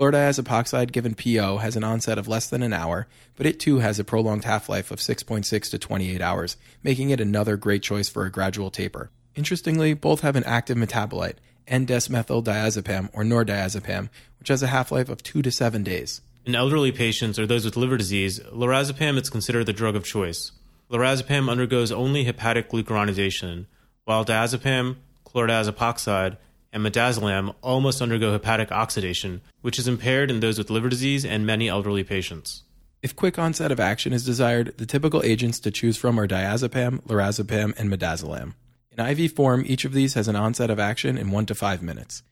Chlordiazepoxide 0.00 0.92
given 0.92 1.14
PO 1.14 1.58
has 1.58 1.76
an 1.76 1.84
onset 1.84 2.16
of 2.16 2.26
less 2.26 2.48
than 2.48 2.62
an 2.62 2.72
hour, 2.72 3.06
but 3.36 3.44
it 3.44 3.60
too 3.60 3.80
has 3.80 3.98
a 3.98 4.04
prolonged 4.04 4.44
half 4.44 4.70
life 4.70 4.90
of 4.90 4.98
6.6 4.98 5.70
to 5.70 5.78
28 5.78 6.22
hours, 6.22 6.56
making 6.82 7.10
it 7.10 7.20
another 7.20 7.58
great 7.58 7.82
choice 7.82 8.08
for 8.08 8.24
a 8.24 8.32
gradual 8.32 8.70
taper. 8.70 9.10
Interestingly, 9.36 9.94
both 9.94 10.20
have 10.20 10.36
an 10.36 10.44
active 10.44 10.76
metabolite, 10.76 11.36
N-desmethyldiazepam 11.66 13.10
or 13.12 13.24
nordiazepam, 13.24 14.10
which 14.38 14.48
has 14.48 14.62
a 14.62 14.68
half 14.68 14.92
life 14.92 15.08
of 15.08 15.22
2 15.22 15.42
to 15.42 15.50
7 15.50 15.82
days. 15.82 16.20
In 16.44 16.54
elderly 16.54 16.92
patients 16.92 17.38
or 17.38 17.46
those 17.46 17.64
with 17.64 17.76
liver 17.76 17.96
disease, 17.96 18.38
lorazepam 18.52 19.18
is 19.20 19.30
considered 19.30 19.64
the 19.64 19.72
drug 19.72 19.96
of 19.96 20.04
choice. 20.04 20.52
Lorazepam 20.90 21.48
undergoes 21.48 21.90
only 21.90 22.24
hepatic 22.24 22.70
glucuronidation, 22.70 23.64
while 24.04 24.24
diazepam, 24.24 24.96
chlordiazepoxide, 25.26 26.36
and 26.72 26.84
midazolam 26.84 27.54
almost 27.62 28.02
undergo 28.02 28.32
hepatic 28.32 28.70
oxidation, 28.70 29.40
which 29.62 29.78
is 29.78 29.88
impaired 29.88 30.30
in 30.30 30.40
those 30.40 30.58
with 30.58 30.70
liver 30.70 30.90
disease 30.90 31.24
and 31.24 31.46
many 31.46 31.68
elderly 31.68 32.04
patients. 32.04 32.64
If 33.02 33.16
quick 33.16 33.38
onset 33.38 33.72
of 33.72 33.80
action 33.80 34.12
is 34.12 34.24
desired, 34.24 34.74
the 34.76 34.86
typical 34.86 35.22
agents 35.22 35.60
to 35.60 35.70
choose 35.70 35.96
from 35.96 36.18
are 36.20 36.28
diazepam, 36.28 37.02
lorazepam, 37.02 37.78
and 37.78 37.90
midazolam. 37.90 38.54
In 38.96 39.04
IV 39.04 39.32
form, 39.32 39.64
each 39.66 39.84
of 39.84 39.92
these 39.92 40.14
has 40.14 40.28
an 40.28 40.36
onset 40.36 40.70
of 40.70 40.78
action 40.78 41.18
in 41.18 41.32
1 41.32 41.46
to 41.46 41.54
5 41.54 41.82
minutes. 41.82 42.22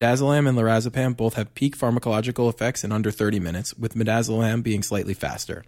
Midazolam 0.00 0.48
and 0.48 0.56
lorazepam 0.56 1.16
both 1.16 1.34
have 1.34 1.54
peak 1.54 1.76
pharmacological 1.76 2.48
effects 2.48 2.84
in 2.84 2.92
under 2.92 3.10
30 3.10 3.40
minutes, 3.40 3.74
with 3.74 3.94
midazolam 3.94 4.62
being 4.62 4.82
slightly 4.82 5.14
faster. 5.14 5.64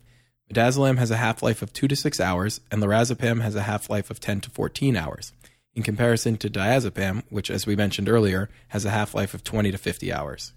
Midazolam 0.52 0.98
has 0.98 1.10
a 1.10 1.16
half 1.16 1.42
life 1.42 1.62
of 1.62 1.72
2 1.72 1.88
to 1.88 1.96
6 1.96 2.20
hours, 2.20 2.60
and 2.70 2.80
lorazepam 2.80 3.40
has 3.40 3.56
a 3.56 3.62
half 3.62 3.90
life 3.90 4.08
of 4.10 4.20
10 4.20 4.42
to 4.42 4.50
14 4.50 4.96
hours, 4.96 5.32
in 5.74 5.82
comparison 5.82 6.36
to 6.36 6.48
diazepam, 6.48 7.22
which, 7.28 7.50
as 7.50 7.66
we 7.66 7.74
mentioned 7.74 8.08
earlier, 8.08 8.48
has 8.68 8.84
a 8.84 8.90
half 8.90 9.14
life 9.14 9.34
of 9.34 9.42
20 9.42 9.72
to 9.72 9.78
50 9.78 10.12
hours. 10.12 10.52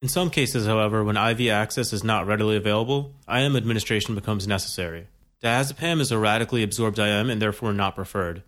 In 0.00 0.08
some 0.08 0.30
cases, 0.30 0.66
however, 0.66 1.04
when 1.04 1.16
IV 1.16 1.48
access 1.48 1.92
is 1.92 2.04
not 2.04 2.26
readily 2.26 2.56
available, 2.56 3.12
IM 3.28 3.56
administration 3.56 4.14
becomes 4.14 4.48
necessary. 4.48 5.08
Diazepam 5.42 6.00
is 6.00 6.10
a 6.10 6.18
radically 6.18 6.62
absorbed 6.62 6.98
IM 6.98 7.28
and 7.28 7.40
therefore 7.40 7.72
not 7.72 7.94
preferred. 7.94 8.42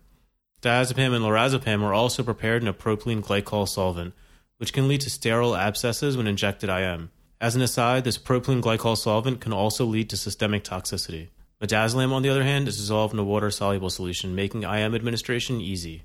Diazepam 0.61 1.13
and 1.13 1.23
lorazepam 1.23 1.83
are 1.83 1.93
also 1.93 2.23
prepared 2.23 2.63
in 2.63 2.67
a 2.67 2.73
propylene 2.73 3.21
glycol 3.23 3.67
solvent, 3.67 4.15
which 4.57 4.73
can 4.73 4.87
lead 4.87 5.01
to 5.01 5.09
sterile 5.09 5.55
abscesses 5.55 6.17
when 6.17 6.25
injected 6.25 6.67
IM. 6.67 7.11
As 7.39 7.55
an 7.55 7.61
aside, 7.61 8.03
this 8.03 8.17
propylene 8.17 8.63
glycol 8.63 8.97
solvent 8.97 9.39
can 9.39 9.53
also 9.53 9.85
lead 9.85 10.09
to 10.09 10.17
systemic 10.17 10.63
toxicity. 10.63 11.27
Midazolam, 11.61 12.11
on 12.11 12.23
the 12.23 12.29
other 12.29 12.43
hand, 12.43 12.67
is 12.67 12.77
dissolved 12.77 13.13
in 13.13 13.19
a 13.19 13.23
water 13.23 13.51
soluble 13.51 13.91
solution, 13.91 14.33
making 14.33 14.63
IM 14.63 14.95
administration 14.95 15.61
easy. 15.61 16.03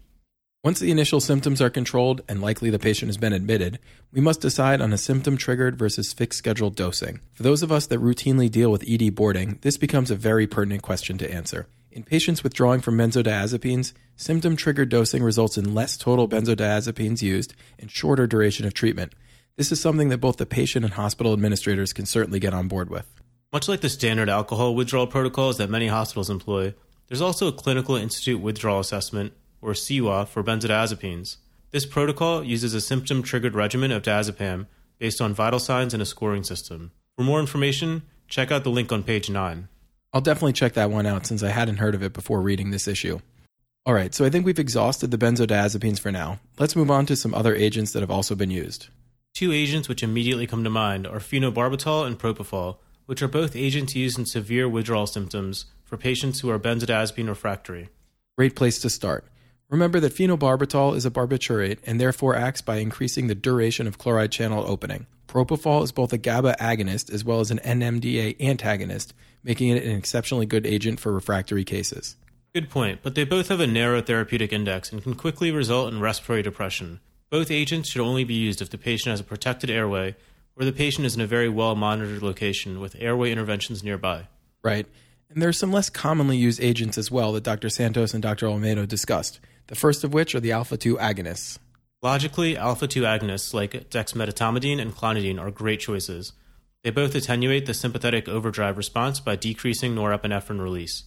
Once 0.63 0.79
the 0.79 0.91
initial 0.91 1.19
symptoms 1.19 1.61
are 1.61 1.71
controlled 1.71 2.21
and 2.29 2.41
likely 2.41 2.69
the 2.69 2.79
patient 2.79 3.09
has 3.09 3.17
been 3.17 3.33
admitted, 3.33 3.79
we 4.13 4.21
must 4.21 4.41
decide 4.41 4.81
on 4.81 4.93
a 4.93 4.99
symptom 4.99 5.37
triggered 5.37 5.77
versus 5.77 6.13
fixed 6.13 6.39
scheduled 6.39 6.77
dosing. 6.77 7.21
For 7.33 7.43
those 7.43 7.63
of 7.63 7.73
us 7.73 7.87
that 7.87 8.01
routinely 8.01 8.51
deal 8.51 8.71
with 8.71 8.85
ED 8.87 9.15
boarding, 9.15 9.59
this 9.63 9.79
becomes 9.79 10.11
a 10.11 10.15
very 10.15 10.47
pertinent 10.47 10.83
question 10.83 11.19
to 11.19 11.33
answer. 11.33 11.67
In 11.93 12.05
patients 12.05 12.43
withdrawing 12.43 12.81
from 12.81 12.97
benzodiazepines, 12.97 13.93
symptom 14.17 14.57
triggered 14.57 14.89
dosing 14.89 15.23
results 15.23 15.59
in 15.59 15.75
less 15.75 15.99
total 15.99 16.27
benzodiazepines 16.27 17.21
used 17.21 17.55
and 17.79 17.91
shorter 17.91 18.27
duration 18.27 18.65
of 18.65 18.73
treatment. 18.73 19.13
This 19.57 19.71
is 19.71 19.79
something 19.79 20.09
that 20.09 20.17
both 20.17 20.39
the 20.39 20.47
patient 20.47 20.87
and 20.87 20.95
hospital 20.95 21.35
administrators 21.35 21.93
can 21.93 22.07
certainly 22.07 22.41
get 22.41 22.55
on 22.55 22.67
board 22.67 22.89
with. 22.89 23.07
Much 23.53 23.69
like 23.69 23.83
the 23.83 23.91
standard 23.91 24.31
alcohol 24.31 24.75
withdrawal 24.75 25.07
protocols 25.07 25.59
that 25.59 25.69
many 25.69 25.89
hospitals 25.89 26.31
employ, 26.31 26.73
there's 27.09 27.21
also 27.21 27.47
a 27.47 27.53
Clinical 27.53 27.97
Institute 27.97 28.41
Withdrawal 28.41 28.81
Assessment, 28.81 29.35
or 29.61 29.73
CIWA, 29.73 30.27
for 30.27 30.43
benzodiazepines. 30.43 31.37
This 31.73 31.85
protocol 31.85 32.43
uses 32.43 32.73
a 32.73 32.81
symptom 32.81 33.23
triggered 33.23 33.55
regimen 33.55 33.93
of 33.93 34.03
diazepam 34.03 34.67
based 34.99 35.21
on 35.21 35.35
vital 35.35 35.59
signs 35.59 35.93
and 35.93 36.03
a 36.03 36.07
scoring 36.07 36.43
system. 36.43 36.93
For 37.19 37.23
more 37.23 37.39
information, 37.39 38.05
check 38.29 38.51
out 38.51 38.65
the 38.65 38.71
link 38.71 38.91
on 38.91 39.03
page 39.03 39.29
9. 39.29 39.69
I'll 40.13 40.21
definitely 40.21 40.53
check 40.53 40.75
that 40.75 40.91
one 40.91 41.07
out 41.07 41.25
since 41.25 41.43
I 41.43 41.49
hadn't 41.49 41.79
heard 41.79 41.95
of 41.95 42.03
it 42.03 42.13
before 42.13 42.43
reading 42.43 42.71
this 42.71 42.87
issue. 42.87 43.21
All 43.87 43.95
right, 43.95 44.15
so 44.15 44.25
I 44.25 44.31
think 44.31 44.45
we've 44.45 44.59
exhausted 44.59 45.11
the 45.11 45.19
benzodiazepines 45.19 45.99
for 45.99 46.13
now. 46.13 46.39
Let's 46.59 46.77
move 46.77 46.91
on 46.91 47.07
to 47.07 47.17
some 47.17 47.35
other 47.35 47.55
agents 47.55 47.93
that 47.93 48.01
have 48.01 48.11
also 48.11 48.35
been 48.35 48.51
used. 48.51 48.89
Two 49.35 49.53
agents 49.53 49.89
which 49.89 50.03
immediately 50.03 50.47
come 50.47 50.63
to 50.65 50.71
mind 50.71 51.07
are 51.07 51.19
phenobarbital 51.19 52.07
and 52.07 52.19
propofol, 52.19 52.77
which 53.07 53.23
are 53.23 53.29
both 53.29 53.57
agents 53.57 53.97
used 53.97 54.19
in 54.19 54.27
severe 54.27 54.69
withdrawal 54.69 55.07
symptoms 55.07 55.65
for 55.85 55.97
patients 55.97 56.41
who 56.41 56.51
are 56.51 56.59
benzodiazepine 56.59 57.29
refractory. 57.29 57.89
Great 58.37 58.55
place 58.55 58.79
to 58.81 58.91
start. 58.91 59.25
Remember 59.71 59.99
that 60.01 60.15
phenobarbital 60.15 60.95
is 60.95 61.07
a 61.07 61.11
barbiturate 61.11 61.79
and 61.87 61.99
therefore 61.99 62.37
acts 62.37 62.61
by 62.61 62.77
increasing 62.77 63.27
the 63.27 63.35
duration 63.35 63.87
of 63.87 63.97
chloride 63.97 64.31
channel 64.31 64.63
opening. 64.69 65.07
Propofol 65.33 65.83
is 65.83 65.93
both 65.93 66.13
a 66.13 66.19
GABA 66.19 66.57
agonist 66.61 67.11
as 67.11 67.25
well 67.25 67.41
as 67.41 67.51
an 67.51 67.59
NMDA 67.61 68.39
antagonist, 68.39 69.15
making 69.43 69.71
it 69.71 69.83
an 69.83 69.97
exceptionally 69.97 70.45
good 70.45 70.67
agent 70.67 71.01
for 71.01 71.11
refractory 71.11 71.65
cases. 71.65 72.17
Good 72.55 72.69
point, 72.69 72.99
but 73.03 73.15
they 73.15 73.25
both 73.25 73.49
have 73.49 73.59
a 73.59 73.67
narrow 73.67 74.03
therapeutic 74.03 74.53
index 74.53 74.93
and 74.93 75.03
can 75.03 75.15
quickly 75.15 75.51
result 75.51 75.91
in 75.91 76.01
respiratory 76.01 76.43
depression. 76.43 77.01
Both 77.31 77.51
agents 77.51 77.89
should 77.89 78.03
only 78.03 78.25
be 78.25 78.35
used 78.35 78.61
if 78.61 78.69
the 78.69 78.77
patient 78.77 79.11
has 79.11 79.21
a 79.21 79.25
protected 79.25 79.71
airway 79.71 80.17
or 80.55 80.67
the 80.67 80.73
patient 80.73 81.07
is 81.07 81.15
in 81.15 81.23
a 81.23 81.27
very 81.27 81.49
well 81.49 81.75
monitored 81.75 82.23
location 82.23 82.79
with 82.79 82.95
airway 82.99 83.33
interventions 83.33 83.83
nearby. 83.83 84.29
Right. 84.63 84.87
And 85.31 85.41
there 85.41 85.49
are 85.49 85.55
some 85.55 85.73
less 85.73 85.89
commonly 85.89 86.37
used 86.37 86.61
agents 86.61 86.99
as 86.99 87.11
well 87.11 87.33
that 87.33 87.43
Dr. 87.43 87.71
Santos 87.71 88.13
and 88.13 88.23
Dr. 88.23 88.49
Olmedo 88.49 88.87
discussed, 88.87 89.41
the 89.69 89.77
first 89.77 90.05
of 90.05 90.13
which 90.13 90.35
are 90.35 90.41
the 90.41 90.53
alpha 90.53 90.77
2 90.77 90.99
agonists. 90.99 91.59
Logically, 92.05 92.57
alpha 92.57 92.89
2 92.89 93.03
agonists 93.03 93.55
like 93.55 93.89
dexmedetomidine 93.89 94.81
and 94.81 94.93
clonidine 94.93 95.41
are 95.41 95.53
great 95.53 95.79
choices. 95.79 96.33
They 96.83 96.91
both 96.91 97.15
attenuate 97.15 97.67
the 97.67 97.75
sympathetic 97.75 98.29
overdrive 98.29 98.77
response 98.77 99.21
by 99.21 99.37
decreasing 99.37 99.95
norepinephrine 99.95 100.61
release. 100.61 101.05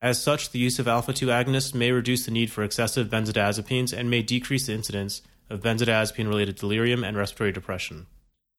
As 0.00 0.22
such, 0.22 0.50
the 0.50 0.58
use 0.58 0.78
of 0.78 0.88
alpha 0.88 1.12
2 1.12 1.26
agonists 1.26 1.74
may 1.74 1.92
reduce 1.92 2.24
the 2.24 2.30
need 2.30 2.50
for 2.50 2.64
excessive 2.64 3.08
benzodiazepines 3.08 3.92
and 3.92 4.08
may 4.08 4.22
decrease 4.22 4.66
the 4.66 4.72
incidence 4.72 5.20
of 5.50 5.60
benzodiazepine 5.60 6.26
related 6.26 6.56
delirium 6.56 7.04
and 7.04 7.18
respiratory 7.18 7.52
depression. 7.52 8.06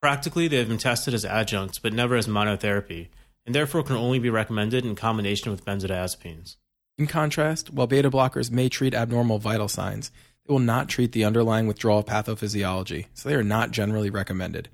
Practically, 0.03 0.47
they 0.47 0.57
have 0.57 0.67
been 0.67 0.77
tested 0.77 1.15
as 1.15 1.25
adjuncts, 1.25 1.79
but 1.79 1.93
never 1.93 2.15
as 2.15 2.27
monotherapy, 2.27 3.07
and 3.43 3.55
therefore 3.55 3.81
can 3.81 3.95
only 3.95 4.19
be 4.19 4.29
recommended 4.29 4.85
in 4.85 4.93
combination 4.93 5.49
with 5.49 5.65
benzodiazepines. 5.65 6.57
In 6.99 7.07
contrast, 7.07 7.73
while 7.73 7.87
beta 7.87 8.11
blockers 8.11 8.51
may 8.51 8.69
treat 8.69 8.93
abnormal 8.93 9.39
vital 9.39 9.67
signs, 9.67 10.11
will 10.51 10.59
not 10.59 10.89
treat 10.89 11.13
the 11.13 11.23
underlying 11.23 11.65
withdrawal 11.65 12.03
pathophysiology, 12.03 13.05
so 13.13 13.27
they 13.27 13.35
are 13.35 13.43
not 13.43 13.71
generally 13.71 14.09
recommended. 14.09 14.69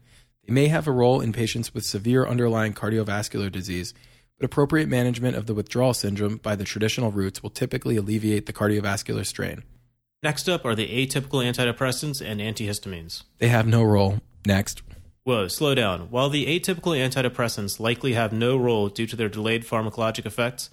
They 0.46 0.54
may 0.54 0.68
have 0.68 0.88
a 0.88 0.92
role 0.92 1.22
in 1.22 1.32
patients 1.32 1.74
with 1.74 1.86
severe 1.86 2.26
underlying 2.26 2.74
cardiovascular 2.74 3.52
disease, 3.52 3.94
but 4.40 4.46
appropriate 4.46 4.90
management 4.90 5.38
of 5.38 5.46
the 5.46 5.54
withdrawal 5.54 5.94
syndrome 5.94 6.38
by 6.38 6.56
the 6.56 6.64
traditional 6.64 7.12
routes 7.12 7.44
will 7.44 7.50
typically 7.50 7.96
alleviate 7.96 8.46
the 8.46 8.54
cardiovascular 8.54 9.26
strain. 9.26 9.64
Next 10.24 10.50
up 10.50 10.66
are 10.66 10.76
the 10.76 10.88
atypical 10.88 11.46
antidepressants 11.46 12.26
and 12.26 12.40
antihistamines. 12.40 13.24
They 13.38 13.50
have 13.50 13.68
no 13.68 13.84
role. 13.84 14.20
Next. 14.46 14.82
Whoa, 15.24 15.48
slow 15.48 15.76
down. 15.76 16.10
While 16.10 16.30
the 16.30 16.46
atypical 16.46 16.98
antidepressants 16.98 17.80
likely 17.80 18.14
have 18.14 18.34
no 18.34 18.58
role 18.58 18.90
due 18.90 19.06
to 19.08 19.16
their 19.16 19.30
delayed 19.30 19.64
pharmacologic 19.64 20.26
effects, 20.26 20.70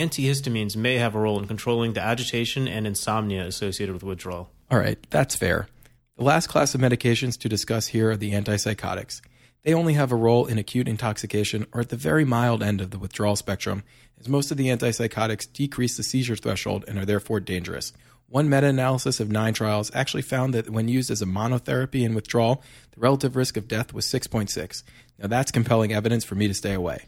antihistamines 0.00 0.76
may 0.76 0.96
have 0.96 1.14
a 1.14 1.20
role 1.20 1.38
in 1.38 1.46
controlling 1.46 1.92
the 1.92 2.00
agitation 2.00 2.66
and 2.66 2.86
insomnia 2.86 3.46
associated 3.46 3.92
with 3.92 4.02
withdrawal. 4.02 4.50
All 4.70 4.78
right, 4.78 4.98
that's 5.10 5.36
fair. 5.36 5.68
The 6.16 6.24
last 6.24 6.48
class 6.48 6.74
of 6.74 6.80
medications 6.80 7.38
to 7.40 7.48
discuss 7.48 7.88
here 7.88 8.10
are 8.10 8.16
the 8.16 8.32
antipsychotics. 8.32 9.20
They 9.62 9.74
only 9.74 9.94
have 9.94 10.10
a 10.10 10.16
role 10.16 10.46
in 10.46 10.58
acute 10.58 10.88
intoxication 10.88 11.66
or 11.72 11.82
at 11.82 11.90
the 11.90 11.96
very 11.96 12.24
mild 12.24 12.62
end 12.62 12.80
of 12.80 12.90
the 12.90 12.98
withdrawal 12.98 13.36
spectrum, 13.36 13.82
as 14.18 14.28
most 14.28 14.50
of 14.50 14.56
the 14.56 14.68
antipsychotics 14.68 15.52
decrease 15.52 15.96
the 15.96 16.02
seizure 16.02 16.36
threshold 16.36 16.84
and 16.88 16.98
are 16.98 17.04
therefore 17.04 17.40
dangerous. 17.40 17.92
One 18.26 18.48
meta 18.48 18.68
analysis 18.68 19.20
of 19.20 19.30
nine 19.30 19.54
trials 19.54 19.90
actually 19.92 20.22
found 20.22 20.54
that 20.54 20.70
when 20.70 20.88
used 20.88 21.10
as 21.10 21.20
a 21.20 21.26
monotherapy 21.26 22.04
in 22.04 22.14
withdrawal, 22.14 22.62
the 22.92 23.00
relative 23.00 23.36
risk 23.36 23.56
of 23.56 23.68
death 23.68 23.92
was 23.92 24.06
6.6. 24.06 24.82
Now 25.18 25.26
that's 25.26 25.50
compelling 25.50 25.92
evidence 25.92 26.24
for 26.24 26.36
me 26.36 26.48
to 26.48 26.54
stay 26.54 26.72
away. 26.72 27.06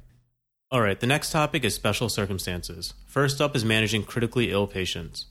All 0.73 0.81
right, 0.81 0.99
the 0.99 1.07
next 1.07 1.33
topic 1.33 1.65
is 1.65 1.75
special 1.75 2.09
circumstances. 2.09 2.95
First 3.05 3.43
up 3.43 3.55
is 3.55 3.63
managing 3.63 4.05
critically 4.05 4.51
ill 4.51 4.67
patients. 4.67 5.27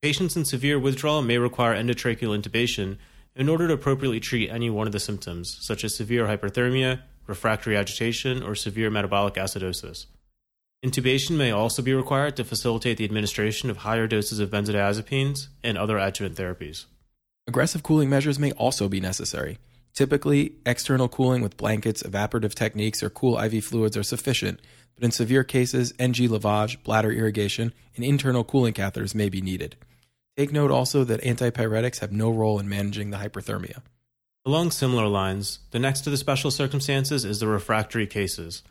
Patients 0.00 0.38
in 0.38 0.46
severe 0.46 0.78
withdrawal 0.78 1.20
may 1.20 1.36
require 1.36 1.76
endotracheal 1.76 2.34
intubation 2.34 2.96
in 3.34 3.50
order 3.50 3.68
to 3.68 3.74
appropriately 3.74 4.20
treat 4.20 4.48
any 4.48 4.70
one 4.70 4.86
of 4.86 4.94
the 4.94 4.98
symptoms, 4.98 5.58
such 5.60 5.84
as 5.84 5.94
severe 5.94 6.24
hyperthermia, 6.24 7.02
refractory 7.26 7.76
agitation, 7.76 8.42
or 8.42 8.54
severe 8.54 8.88
metabolic 8.88 9.34
acidosis. 9.34 10.06
Intubation 10.82 11.36
may 11.36 11.50
also 11.50 11.82
be 11.82 11.92
required 11.92 12.34
to 12.36 12.42
facilitate 12.44 12.96
the 12.96 13.04
administration 13.04 13.68
of 13.68 13.78
higher 13.78 14.06
doses 14.06 14.38
of 14.38 14.48
benzodiazepines 14.48 15.48
and 15.62 15.76
other 15.76 15.98
adjuvant 15.98 16.38
therapies. 16.38 16.86
Aggressive 17.46 17.82
cooling 17.82 18.08
measures 18.08 18.38
may 18.38 18.52
also 18.52 18.88
be 18.88 19.02
necessary. 19.02 19.58
Typically, 19.92 20.52
external 20.66 21.08
cooling 21.08 21.40
with 21.40 21.56
blankets, 21.56 22.02
evaporative 22.02 22.54
techniques, 22.54 23.02
or 23.02 23.08
cool 23.08 23.38
IV 23.38 23.64
fluids 23.64 23.96
are 23.96 24.02
sufficient, 24.02 24.60
but 24.96 25.04
in 25.04 25.10
severe 25.12 25.44
cases, 25.44 25.92
NG 25.98 26.28
lavage, 26.28 26.82
bladder 26.82 27.12
irrigation, 27.12 27.72
and 27.94 28.04
internal 28.04 28.42
cooling 28.42 28.74
catheters 28.74 29.14
may 29.14 29.28
be 29.28 29.40
needed. 29.40 29.76
Take 30.36 30.52
note 30.52 30.70
also 30.70 31.04
that 31.04 31.22
antipyretics 31.22 32.00
have 32.00 32.12
no 32.12 32.30
role 32.30 32.58
in 32.58 32.68
managing 32.68 33.10
the 33.10 33.18
hyperthermia. 33.18 33.82
Along 34.44 34.70
similar 34.70 35.06
lines, 35.06 35.60
the 35.70 35.78
next 35.78 36.02
to 36.02 36.10
the 36.10 36.16
special 36.16 36.50
circumstances 36.50 37.24
is 37.24 37.40
the 37.40 37.48
refractory 37.48 38.06
cases. 38.06 38.62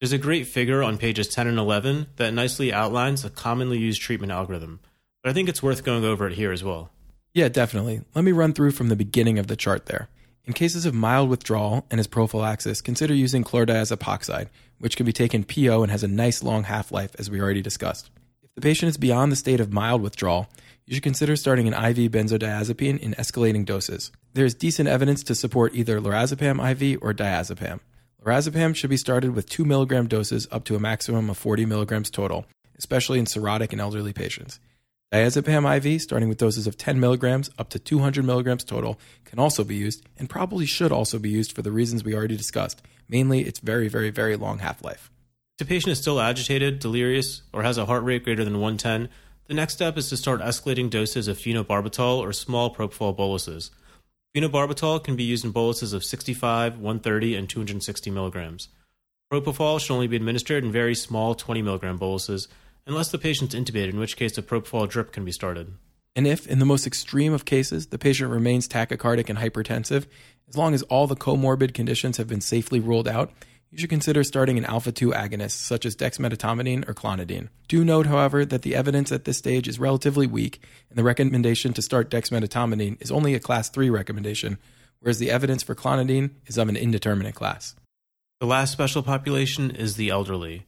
There's 0.00 0.12
a 0.12 0.18
great 0.18 0.46
figure 0.46 0.82
on 0.82 0.98
pages 0.98 1.28
10 1.28 1.46
and 1.46 1.58
11 1.58 2.08
that 2.16 2.34
nicely 2.34 2.72
outlines 2.72 3.24
a 3.24 3.30
commonly 3.30 3.78
used 3.78 4.02
treatment 4.02 4.32
algorithm, 4.32 4.80
but 5.22 5.30
I 5.30 5.32
think 5.32 5.48
it's 5.48 5.62
worth 5.62 5.84
going 5.84 6.04
over 6.04 6.26
it 6.26 6.34
here 6.34 6.52
as 6.52 6.62
well. 6.62 6.90
Yeah, 7.32 7.48
definitely. 7.48 8.02
Let 8.14 8.24
me 8.24 8.32
run 8.32 8.52
through 8.52 8.72
from 8.72 8.88
the 8.88 8.96
beginning 8.96 9.38
of 9.38 9.46
the 9.46 9.56
chart 9.56 9.86
there. 9.86 10.08
In 10.46 10.52
cases 10.52 10.86
of 10.86 10.94
mild 10.94 11.28
withdrawal 11.28 11.84
and 11.90 11.98
as 11.98 12.06
prophylaxis, 12.06 12.80
consider 12.80 13.12
using 13.12 13.42
chlordiazepoxide, 13.42 14.46
which 14.78 14.96
can 14.96 15.04
be 15.04 15.12
taken 15.12 15.42
PO 15.42 15.82
and 15.82 15.90
has 15.90 16.04
a 16.04 16.08
nice 16.08 16.40
long 16.40 16.62
half 16.62 16.92
life, 16.92 17.10
as 17.18 17.28
we 17.28 17.40
already 17.40 17.62
discussed. 17.62 18.10
If 18.44 18.54
the 18.54 18.60
patient 18.60 18.90
is 18.90 18.96
beyond 18.96 19.32
the 19.32 19.36
state 19.36 19.58
of 19.58 19.72
mild 19.72 20.02
withdrawal, 20.02 20.46
you 20.84 20.94
should 20.94 21.02
consider 21.02 21.34
starting 21.34 21.66
an 21.66 21.74
IV 21.74 22.12
benzodiazepine 22.12 23.00
in 23.00 23.14
escalating 23.14 23.64
doses. 23.64 24.12
There 24.34 24.44
is 24.44 24.54
decent 24.54 24.88
evidence 24.88 25.24
to 25.24 25.34
support 25.34 25.74
either 25.74 26.00
lorazepam 26.00 26.60
IV 26.60 27.02
or 27.02 27.12
diazepam. 27.12 27.80
Lorazepam 28.24 28.76
should 28.76 28.90
be 28.90 28.96
started 28.96 29.34
with 29.34 29.48
2 29.48 29.64
mg 29.64 30.08
doses 30.08 30.46
up 30.52 30.62
to 30.66 30.76
a 30.76 30.80
maximum 30.80 31.28
of 31.28 31.36
40 31.36 31.66
mg 31.66 32.12
total, 32.12 32.46
especially 32.78 33.18
in 33.18 33.24
cirrhotic 33.24 33.72
and 33.72 33.80
elderly 33.80 34.12
patients. 34.12 34.60
Diazepam 35.12 35.64
IV, 35.84 36.02
starting 36.02 36.28
with 36.28 36.38
doses 36.38 36.66
of 36.66 36.76
10 36.76 36.98
mg 36.98 37.50
up 37.58 37.68
to 37.68 37.78
200 37.78 38.24
mg 38.24 38.66
total, 38.66 38.98
can 39.24 39.38
also 39.38 39.62
be 39.62 39.76
used 39.76 40.04
and 40.18 40.28
probably 40.28 40.66
should 40.66 40.90
also 40.90 41.20
be 41.20 41.30
used 41.30 41.52
for 41.52 41.62
the 41.62 41.70
reasons 41.70 42.02
we 42.02 42.12
already 42.12 42.36
discussed, 42.36 42.82
mainly 43.08 43.42
its 43.42 43.60
very, 43.60 43.86
very, 43.86 44.10
very 44.10 44.34
long 44.34 44.58
half 44.58 44.82
life. 44.84 45.08
If 45.54 45.58
the 45.58 45.64
patient 45.64 45.92
is 45.92 45.98
still 45.98 46.20
agitated, 46.20 46.80
delirious, 46.80 47.42
or 47.52 47.62
has 47.62 47.78
a 47.78 47.86
heart 47.86 48.02
rate 48.02 48.24
greater 48.24 48.44
than 48.44 48.60
110, 48.60 49.08
the 49.46 49.54
next 49.54 49.74
step 49.74 49.96
is 49.96 50.08
to 50.08 50.16
start 50.16 50.40
escalating 50.40 50.90
doses 50.90 51.28
of 51.28 51.38
phenobarbital 51.38 52.18
or 52.18 52.32
small 52.32 52.74
propofol 52.74 53.16
boluses. 53.16 53.70
Phenobarbital 54.36 55.04
can 55.04 55.14
be 55.14 55.22
used 55.22 55.44
in 55.44 55.52
boluses 55.52 55.92
of 55.92 56.02
65, 56.02 56.74
130, 56.74 57.36
and 57.36 57.48
260 57.48 58.10
milligrams. 58.10 58.68
Propofol 59.32 59.80
should 59.80 59.94
only 59.94 60.08
be 60.08 60.16
administered 60.16 60.64
in 60.64 60.72
very 60.72 60.96
small 60.96 61.36
20 61.36 61.62
milligram 61.62 61.96
boluses, 61.96 62.48
unless 62.86 63.10
the 63.10 63.18
patient's 63.18 63.54
intubated, 63.54 63.90
in 63.90 63.98
which 63.98 64.16
case 64.16 64.38
a 64.38 64.42
propofol 64.42 64.88
drip 64.88 65.12
can 65.12 65.24
be 65.24 65.32
started. 65.32 65.72
And 66.14 66.26
if, 66.26 66.46
in 66.46 66.60
the 66.60 66.64
most 66.64 66.86
extreme 66.86 67.32
of 67.32 67.44
cases, 67.44 67.88
the 67.88 67.98
patient 67.98 68.30
remains 68.30 68.66
tachycardic 68.66 69.28
and 69.28 69.38
hypertensive, 69.38 70.06
as 70.48 70.56
long 70.56 70.72
as 70.72 70.82
all 70.84 71.06
the 71.06 71.16
comorbid 71.16 71.74
conditions 71.74 72.16
have 72.16 72.28
been 72.28 72.40
safely 72.40 72.80
ruled 72.80 73.08
out, 73.08 73.32
you 73.70 73.78
should 73.78 73.90
consider 73.90 74.22
starting 74.22 74.56
an 74.56 74.64
alpha 74.64 74.92
2 74.92 75.10
agonist 75.10 75.50
such 75.50 75.84
as 75.84 75.96
dexmedetomidine 75.96 76.88
or 76.88 76.94
clonidine. 76.94 77.48
Do 77.68 77.84
note, 77.84 78.06
however, 78.06 78.44
that 78.44 78.62
the 78.62 78.74
evidence 78.74 79.10
at 79.10 79.24
this 79.24 79.38
stage 79.38 79.68
is 79.68 79.80
relatively 79.80 80.26
weak, 80.26 80.62
and 80.88 80.96
the 80.96 81.04
recommendation 81.04 81.72
to 81.74 81.82
start 81.82 82.08
dexmedetomidine 82.08 83.02
is 83.02 83.10
only 83.10 83.34
a 83.34 83.40
class 83.40 83.68
3 83.68 83.90
recommendation, 83.90 84.56
whereas 85.00 85.18
the 85.18 85.30
evidence 85.30 85.62
for 85.62 85.74
clonidine 85.74 86.30
is 86.46 86.56
of 86.56 86.68
an 86.68 86.76
indeterminate 86.76 87.34
class. 87.34 87.74
The 88.40 88.46
last 88.46 88.72
special 88.72 89.02
population 89.02 89.70
is 89.70 89.96
the 89.96 90.10
elderly. 90.10 90.66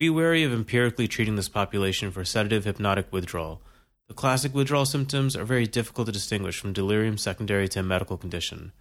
Be 0.00 0.10
wary 0.10 0.42
of 0.42 0.52
empirically 0.52 1.06
treating 1.06 1.36
this 1.36 1.48
population 1.48 2.10
for 2.10 2.24
sedative 2.24 2.64
hypnotic 2.64 3.12
withdrawal. 3.12 3.62
The 4.08 4.14
classic 4.14 4.52
withdrawal 4.52 4.86
symptoms 4.86 5.36
are 5.36 5.44
very 5.44 5.68
difficult 5.68 6.06
to 6.06 6.12
distinguish 6.12 6.58
from 6.58 6.72
delirium 6.72 7.16
secondary 7.16 7.68
to 7.68 7.80
a 7.80 7.82
medical 7.84 8.16
condition. 8.16 8.72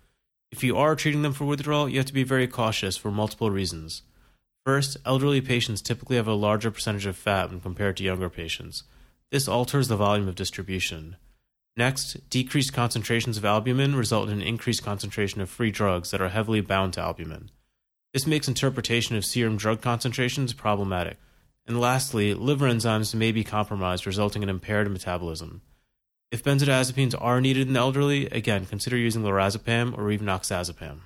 If 0.52 0.64
you 0.64 0.76
are 0.76 0.96
treating 0.96 1.22
them 1.22 1.34
for 1.34 1.46
withdrawal, 1.46 1.88
you 1.88 1.98
have 1.98 2.08
to 2.08 2.14
be 2.14 2.24
very 2.24 2.48
cautious 2.48 2.98
for 2.98 3.12
multiple 3.12 3.52
reasons. 3.52 4.02
First, 4.66 4.98
elderly 5.06 5.40
patients 5.40 5.84
typically 5.84 6.16
have 6.16 6.28
a 6.28 6.34
larger 6.34 6.72
percentage 6.72 7.06
of 7.06 7.16
fat 7.16 7.52
when 7.52 7.60
compared 7.60 7.98
to 7.98 8.04
younger 8.04 8.30
patients. 8.30 8.84
This 9.32 9.48
alters 9.48 9.90
the 9.90 9.96
volume 9.96 10.28
of 10.28 10.36
distribution. 10.36 11.18
Next, 11.78 12.28
decreased 12.32 12.74
concentrations 12.74 13.38
of 13.38 13.46
albumin 13.46 13.96
result 13.96 14.30
in 14.30 14.42
an 14.42 14.48
increased 14.48 14.84
concentration 14.84 15.42
of 15.42 15.50
free 15.50 15.72
drugs 15.72 16.10
that 16.10 16.22
are 16.22 16.30
heavily 16.30 16.62
bound 16.62 16.94
to 16.94 17.02
albumin. 17.02 17.52
This 18.14 18.28
makes 18.28 18.48
interpretation 18.48 19.16
of 19.16 19.26
serum 19.26 19.58
drug 19.58 19.82
concentrations 19.82 20.54
problematic. 20.54 21.18
And 21.66 21.82
lastly, 21.82 22.36
liver 22.36 22.68
enzymes 22.68 23.16
may 23.16 23.32
be 23.32 23.44
compromised, 23.44 24.06
resulting 24.06 24.44
in 24.44 24.50
impaired 24.50 24.92
metabolism. 24.92 25.62
If 26.32 26.44
benzodiazepines 26.44 27.16
are 27.20 27.42
needed 27.42 27.68
in 27.68 27.74
the 27.74 27.80
elderly, 27.80 28.28
again, 28.28 28.68
consider 28.68 28.98
using 28.98 29.24
lorazepam 29.24 29.98
or 29.98 30.12
even 30.12 30.28
oxazepam. 30.28 31.00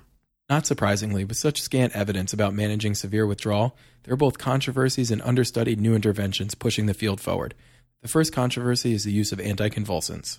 Not 0.50 0.66
surprisingly, 0.66 1.24
with 1.24 1.36
such 1.36 1.62
scant 1.62 1.96
evidence 1.96 2.32
about 2.32 2.54
managing 2.54 2.94
severe 2.94 3.26
withdrawal, 3.26 3.76
there 4.02 4.12
are 4.12 4.18
both 4.18 4.38
controversies 4.38 5.10
and 5.10 5.22
understudied 5.22 5.80
new 5.80 5.94
interventions 5.94 6.54
pushing 6.54 6.86
the 6.86 6.94
field 6.94 7.20
forward. 7.20 7.54
The 8.02 8.08
first 8.08 8.32
controversy 8.32 8.92
is 8.92 9.04
the 9.04 9.12
use 9.12 9.32
of 9.32 9.38
anticonvulsants. 9.38 10.38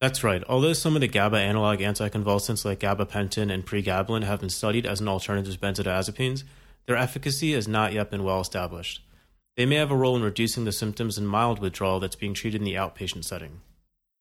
That's 0.00 0.24
right. 0.24 0.42
Although 0.48 0.72
some 0.72 0.94
of 0.94 1.02
the 1.02 1.08
GABA 1.08 1.36
analog 1.36 1.80
anticonvulsants 1.80 2.64
like 2.64 2.80
gabapentin 2.80 3.52
and 3.52 3.66
pregabalin 3.66 4.24
have 4.24 4.40
been 4.40 4.48
studied 4.48 4.86
as 4.86 5.00
an 5.00 5.08
alternative 5.08 5.52
to 5.52 5.58
benzodiazepines, 5.58 6.44
their 6.86 6.96
efficacy 6.96 7.52
has 7.52 7.68
not 7.68 7.92
yet 7.92 8.10
been 8.10 8.24
well 8.24 8.40
established. 8.40 9.02
They 9.56 9.66
may 9.66 9.76
have 9.76 9.90
a 9.90 9.96
role 9.96 10.16
in 10.16 10.22
reducing 10.22 10.64
the 10.64 10.72
symptoms 10.72 11.18
in 11.18 11.26
mild 11.26 11.58
withdrawal 11.58 12.00
that's 12.00 12.16
being 12.16 12.32
treated 12.32 12.62
in 12.62 12.64
the 12.64 12.76
outpatient 12.76 13.24
setting. 13.24 13.60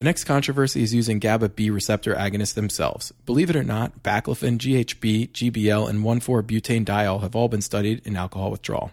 The 0.02 0.06
next 0.06 0.26
controversy 0.26 0.82
is 0.82 0.94
using 0.94 1.20
GABA 1.20 1.50
B 1.50 1.70
receptor 1.70 2.14
agonists 2.14 2.54
themselves. 2.54 3.14
Believe 3.26 3.50
it 3.50 3.56
or 3.56 3.64
not, 3.64 4.04
baclofen, 4.04 4.58
GHB, 4.58 5.32
GBL, 5.32 5.90
and 5.90 6.00
1,4-butane 6.00 6.86
diol 6.86 7.22
have 7.22 7.36
all 7.36 7.48
been 7.48 7.62
studied 7.62 8.06
in 8.06 8.18
alcohol 8.18 8.52
withdrawal. 8.52 8.92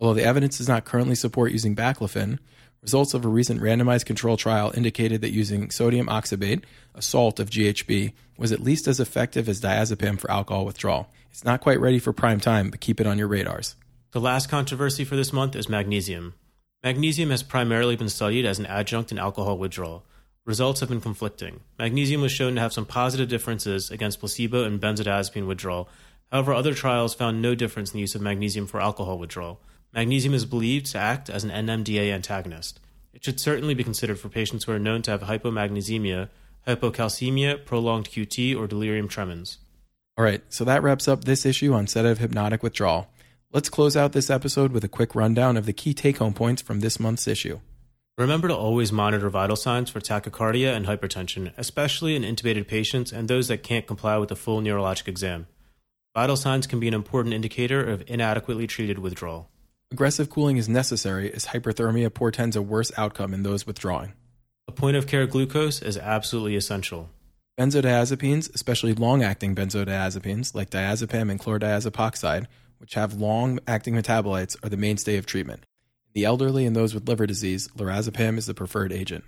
Although 0.00 0.14
the 0.14 0.24
evidence 0.24 0.58
does 0.58 0.68
not 0.68 0.84
currently 0.84 1.16
support 1.16 1.50
using 1.50 1.74
baclofen, 1.74 2.38
results 2.82 3.14
of 3.14 3.24
a 3.24 3.28
recent 3.28 3.60
randomized 3.60 4.06
control 4.06 4.36
trial 4.36 4.72
indicated 4.74 5.20
that 5.20 5.32
using 5.32 5.70
sodium 5.70 6.06
oxybate, 6.06 6.64
a 6.94 7.02
salt 7.02 7.40
of 7.40 7.50
GHB, 7.50 8.12
was 8.36 8.52
at 8.52 8.60
least 8.60 8.86
as 8.86 9.00
effective 9.00 9.48
as 9.48 9.60
diazepam 9.60 10.18
for 10.18 10.30
alcohol 10.30 10.64
withdrawal. 10.64 11.08
It's 11.30 11.44
not 11.44 11.60
quite 11.60 11.80
ready 11.80 11.98
for 11.98 12.12
prime 12.12 12.40
time, 12.40 12.70
but 12.70 12.80
keep 12.80 13.00
it 13.00 13.06
on 13.06 13.18
your 13.18 13.28
radars. 13.28 13.76
The 14.12 14.20
last 14.20 14.48
controversy 14.48 15.04
for 15.04 15.16
this 15.16 15.32
month 15.32 15.54
is 15.54 15.68
magnesium. 15.68 16.34
Magnesium 16.82 17.30
has 17.30 17.42
primarily 17.42 17.96
been 17.96 18.08
studied 18.08 18.46
as 18.46 18.58
an 18.58 18.66
adjunct 18.66 19.12
in 19.12 19.18
alcohol 19.18 19.58
withdrawal. 19.58 20.04
Results 20.44 20.80
have 20.80 20.88
been 20.88 21.00
conflicting. 21.00 21.60
Magnesium 21.78 22.22
was 22.22 22.32
shown 22.32 22.54
to 22.54 22.60
have 22.60 22.72
some 22.72 22.86
positive 22.86 23.28
differences 23.28 23.90
against 23.90 24.20
placebo 24.20 24.64
and 24.64 24.80
benzodiazepine 24.80 25.46
withdrawal. 25.46 25.90
However, 26.32 26.54
other 26.54 26.72
trials 26.72 27.14
found 27.14 27.42
no 27.42 27.54
difference 27.54 27.90
in 27.90 27.98
the 27.98 28.00
use 28.00 28.14
of 28.14 28.22
magnesium 28.22 28.66
for 28.66 28.80
alcohol 28.80 29.18
withdrawal. 29.18 29.60
Magnesium 29.92 30.34
is 30.34 30.44
believed 30.44 30.86
to 30.86 30.98
act 30.98 31.30
as 31.30 31.44
an 31.44 31.50
NMDA 31.50 32.12
antagonist. 32.12 32.80
It 33.12 33.24
should 33.24 33.40
certainly 33.40 33.74
be 33.74 33.84
considered 33.84 34.20
for 34.20 34.28
patients 34.28 34.64
who 34.64 34.72
are 34.72 34.78
known 34.78 35.02
to 35.02 35.10
have 35.10 35.22
hypomagnesemia, 35.22 36.28
hypocalcemia, 36.66 37.64
prolonged 37.64 38.10
QT, 38.10 38.56
or 38.56 38.66
delirium 38.66 39.08
tremens. 39.08 39.58
All 40.16 40.24
right, 40.24 40.42
so 40.48 40.64
that 40.64 40.82
wraps 40.82 41.08
up 41.08 41.24
this 41.24 41.46
issue 41.46 41.72
on 41.72 41.86
sedative 41.86 42.18
hypnotic 42.18 42.62
withdrawal. 42.62 43.08
Let's 43.50 43.70
close 43.70 43.96
out 43.96 44.12
this 44.12 44.28
episode 44.28 44.72
with 44.72 44.84
a 44.84 44.88
quick 44.88 45.14
rundown 45.14 45.56
of 45.56 45.64
the 45.64 45.72
key 45.72 45.94
take 45.94 46.18
home 46.18 46.34
points 46.34 46.60
from 46.60 46.80
this 46.80 47.00
month's 47.00 47.26
issue. 47.26 47.60
Remember 48.18 48.48
to 48.48 48.56
always 48.56 48.92
monitor 48.92 49.30
vital 49.30 49.56
signs 49.56 49.90
for 49.90 50.00
tachycardia 50.00 50.74
and 50.74 50.86
hypertension, 50.86 51.52
especially 51.56 52.14
in 52.14 52.24
intubated 52.24 52.66
patients 52.66 53.12
and 53.12 53.28
those 53.28 53.48
that 53.48 53.62
can't 53.62 53.86
comply 53.86 54.18
with 54.18 54.30
a 54.32 54.36
full 54.36 54.60
neurologic 54.60 55.08
exam. 55.08 55.46
Vital 56.14 56.36
signs 56.36 56.66
can 56.66 56.80
be 56.80 56.88
an 56.88 56.94
important 56.94 57.32
indicator 57.32 57.82
of 57.82 58.02
inadequately 58.06 58.66
treated 58.66 58.98
withdrawal. 58.98 59.48
Aggressive 59.90 60.28
cooling 60.28 60.58
is 60.58 60.68
necessary 60.68 61.32
as 61.32 61.46
hyperthermia 61.46 62.12
portends 62.12 62.56
a 62.56 62.60
worse 62.60 62.92
outcome 62.98 63.32
in 63.32 63.42
those 63.42 63.66
withdrawing. 63.66 64.12
A 64.66 64.72
point 64.72 64.98
of 64.98 65.06
care 65.06 65.26
glucose 65.26 65.80
is 65.80 65.96
absolutely 65.96 66.56
essential. 66.56 67.08
Benzodiazepines, 67.58 68.54
especially 68.54 68.92
long 68.92 69.22
acting 69.22 69.54
benzodiazepines 69.54 70.54
like 70.54 70.68
diazepam 70.68 71.30
and 71.30 71.40
chlordiazepoxide, 71.40 72.46
which 72.76 72.94
have 72.94 73.14
long 73.14 73.60
acting 73.66 73.94
metabolites, 73.94 74.62
are 74.62 74.68
the 74.68 74.76
mainstay 74.76 75.16
of 75.16 75.24
treatment 75.24 75.64
In 76.14 76.20
the 76.20 76.26
elderly 76.26 76.66
and 76.66 76.76
those 76.76 76.92
with 76.92 77.08
liver 77.08 77.26
disease, 77.26 77.68
lorazepam 77.68 78.36
is 78.36 78.44
the 78.44 78.52
preferred 78.52 78.92
agent. 78.92 79.24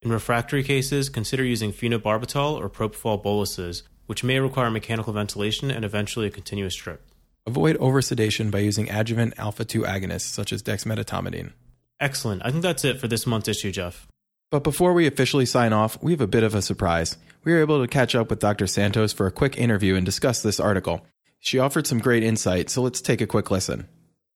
In 0.00 0.12
refractory 0.12 0.62
cases, 0.62 1.08
consider 1.08 1.44
using 1.44 1.72
phenobarbital 1.72 2.52
or 2.52 2.70
propofol 2.70 3.20
boluses, 3.20 3.82
which 4.06 4.22
may 4.22 4.38
require 4.38 4.70
mechanical 4.70 5.12
ventilation 5.12 5.72
and 5.72 5.84
eventually 5.84 6.28
a 6.28 6.30
continuous 6.30 6.76
drip. 6.76 7.02
Avoid 7.48 7.78
oversedation 7.78 8.50
by 8.50 8.58
using 8.58 8.90
adjuvant 8.90 9.32
alpha 9.38 9.64
2 9.64 9.80
agonists 9.80 10.28
such 10.28 10.52
as 10.52 10.62
dexmedetomidine. 10.62 11.54
Excellent. 11.98 12.42
I 12.44 12.50
think 12.50 12.62
that's 12.62 12.84
it 12.84 13.00
for 13.00 13.08
this 13.08 13.26
month's 13.26 13.48
issue, 13.48 13.72
Jeff. 13.72 14.06
But 14.50 14.62
before 14.62 14.92
we 14.92 15.06
officially 15.06 15.46
sign 15.46 15.72
off, 15.72 15.96
we 16.02 16.12
have 16.12 16.20
a 16.20 16.26
bit 16.26 16.42
of 16.42 16.54
a 16.54 16.60
surprise. 16.60 17.16
We 17.44 17.54
were 17.54 17.60
able 17.60 17.80
to 17.80 17.88
catch 17.88 18.14
up 18.14 18.28
with 18.28 18.38
Dr. 18.38 18.66
Santos 18.66 19.14
for 19.14 19.26
a 19.26 19.32
quick 19.32 19.56
interview 19.56 19.94
and 19.94 20.04
discuss 20.04 20.42
this 20.42 20.60
article. 20.60 21.06
She 21.38 21.58
offered 21.58 21.86
some 21.86 22.00
great 22.00 22.22
insight, 22.22 22.68
so 22.68 22.82
let's 22.82 23.00
take 23.00 23.22
a 23.22 23.26
quick 23.26 23.50
listen. 23.50 23.88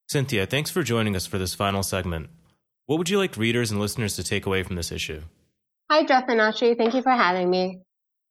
Cynthia, 0.09 0.46
thanks 0.46 0.70
for 0.70 0.83
joining 0.83 1.14
us 1.14 1.27
for 1.27 1.37
this 1.37 1.55
final 1.55 1.83
segment. 1.83 2.31
What 2.87 2.96
would 2.96 3.11
you 3.11 3.18
like 3.18 3.37
readers 3.37 3.70
and 3.70 3.79
listeners 3.79 4.16
to 4.16 4.25
take 4.25 4.46
away 4.46 4.62
from 4.62 4.77
this 4.77 4.90
issue? 4.90 5.20
Hi, 5.90 6.07
Jeff 6.07 6.25
and 6.29 6.40
Nachi. 6.40 6.79
Thank 6.79 6.94
you 6.94 7.03
for 7.03 7.12
having 7.12 7.51
me. 7.51 7.81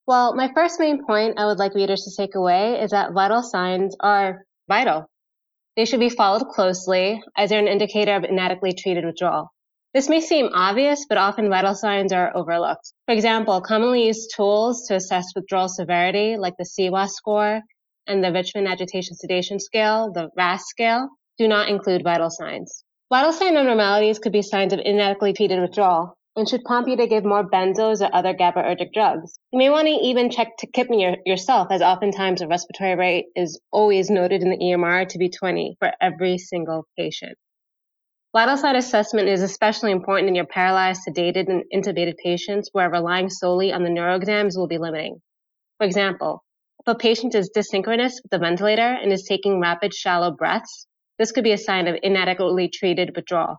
Well, 0.07 0.33
my 0.33 0.49
first 0.55 0.79
main 0.79 1.05
point 1.05 1.37
I 1.37 1.45
would 1.45 1.59
like 1.59 1.75
readers 1.75 2.01
to 2.05 2.19
take 2.19 2.33
away 2.33 2.81
is 2.81 2.89
that 2.89 3.13
vital 3.13 3.43
signs 3.43 3.95
are 3.99 4.43
vital. 4.71 5.05
They 5.75 5.83
should 5.85 5.99
be 5.99 6.17
followed 6.19 6.47
closely 6.47 7.21
as 7.35 7.49
they're 7.49 7.59
an 7.59 7.67
indicator 7.67 8.15
of 8.15 8.23
inadequately 8.23 8.75
treated 8.81 9.05
withdrawal. 9.05 9.49
This 9.93 10.07
may 10.07 10.21
seem 10.21 10.49
obvious, 10.53 11.05
but 11.09 11.17
often 11.17 11.49
vital 11.49 11.75
signs 11.75 12.13
are 12.13 12.31
overlooked. 12.33 12.93
For 13.05 13.13
example, 13.13 13.59
commonly 13.59 14.05
used 14.07 14.33
tools 14.33 14.87
to 14.87 14.95
assess 14.95 15.35
withdrawal 15.35 15.67
severity, 15.67 16.37
like 16.37 16.55
the 16.57 16.69
CWAS 16.73 17.09
score 17.09 17.61
and 18.07 18.23
the 18.23 18.31
Richmond 18.31 18.69
Agitation 18.69 19.15
Sedation 19.17 19.59
Scale, 19.59 20.13
the 20.13 20.29
RASS 20.37 20.63
scale, 20.69 21.09
do 21.37 21.49
not 21.49 21.67
include 21.67 22.03
vital 22.03 22.29
signs. 22.29 22.85
Vital 23.11 23.33
sign 23.33 23.57
abnormalities 23.57 24.19
could 24.19 24.31
be 24.31 24.41
signs 24.41 24.71
of 24.71 24.79
inadequately 24.79 25.33
treated 25.33 25.59
withdrawal 25.59 26.15
and 26.35 26.47
should 26.47 26.63
prompt 26.63 26.89
you 26.89 26.95
to 26.97 27.07
give 27.07 27.25
more 27.25 27.49
benzos 27.49 28.01
or 28.01 28.13
other 28.13 28.33
GABAergic 28.33 28.93
drugs. 28.93 29.37
You 29.51 29.59
may 29.59 29.69
want 29.69 29.87
to 29.87 29.93
even 29.93 30.29
check 30.29 30.49
tachypnea 30.57 31.17
yourself, 31.25 31.67
as 31.71 31.81
oftentimes 31.81 32.39
the 32.39 32.47
respiratory 32.47 32.95
rate 32.95 33.25
is 33.35 33.59
always 33.71 34.09
noted 34.09 34.41
in 34.41 34.49
the 34.49 34.57
EMR 34.57 35.07
to 35.09 35.17
be 35.17 35.29
20 35.29 35.75
for 35.79 35.91
every 35.99 36.37
single 36.37 36.85
patient. 36.97 37.37
Vital 38.33 38.55
sign 38.55 38.77
assessment 38.77 39.27
is 39.27 39.41
especially 39.41 39.91
important 39.91 40.29
in 40.29 40.35
your 40.35 40.45
paralyzed, 40.45 41.01
sedated, 41.05 41.49
and 41.49 41.63
intubated 41.73 42.15
patients 42.23 42.69
where 42.71 42.89
relying 42.89 43.29
solely 43.29 43.73
on 43.73 43.83
the 43.83 43.89
neuro 43.89 44.17
neuroexams 44.17 44.55
will 44.55 44.67
be 44.67 44.77
limiting. 44.77 45.21
For 45.79 45.85
example, 45.85 46.41
if 46.79 46.87
a 46.87 46.97
patient 46.97 47.35
is 47.35 47.51
dyssynchronous 47.55 48.23
with 48.23 48.31
the 48.31 48.39
ventilator 48.39 48.81
and 48.81 49.11
is 49.11 49.23
taking 49.23 49.59
rapid, 49.59 49.93
shallow 49.93 50.31
breaths, 50.31 50.87
this 51.19 51.33
could 51.33 51.43
be 51.43 51.51
a 51.51 51.57
sign 51.57 51.87
of 51.87 51.97
inadequately 52.01 52.69
treated 52.69 53.15
withdrawal. 53.15 53.57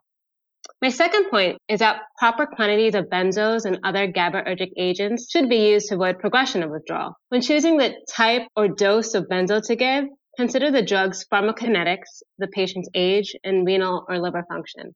My 0.82 0.88
second 0.88 1.30
point 1.30 1.58
is 1.68 1.78
that 1.78 2.00
proper 2.18 2.44
quantities 2.44 2.96
of 2.96 3.04
benzos 3.04 3.66
and 3.66 3.78
other 3.84 4.08
GABAergic 4.08 4.72
agents 4.76 5.30
should 5.30 5.48
be 5.48 5.70
used 5.70 5.88
to 5.88 5.94
avoid 5.94 6.18
progression 6.18 6.64
of 6.64 6.72
withdrawal. 6.72 7.14
When 7.28 7.40
choosing 7.40 7.76
the 7.76 7.94
type 8.10 8.48
or 8.56 8.66
dose 8.66 9.14
of 9.14 9.28
benzo 9.28 9.64
to 9.64 9.76
give, 9.76 10.06
consider 10.36 10.72
the 10.72 10.84
drug's 10.84 11.24
pharmacokinetics, 11.32 12.24
the 12.38 12.48
patient's 12.48 12.88
age, 12.96 13.32
and 13.44 13.64
renal 13.64 14.04
or 14.08 14.18
liver 14.18 14.44
function. 14.48 14.92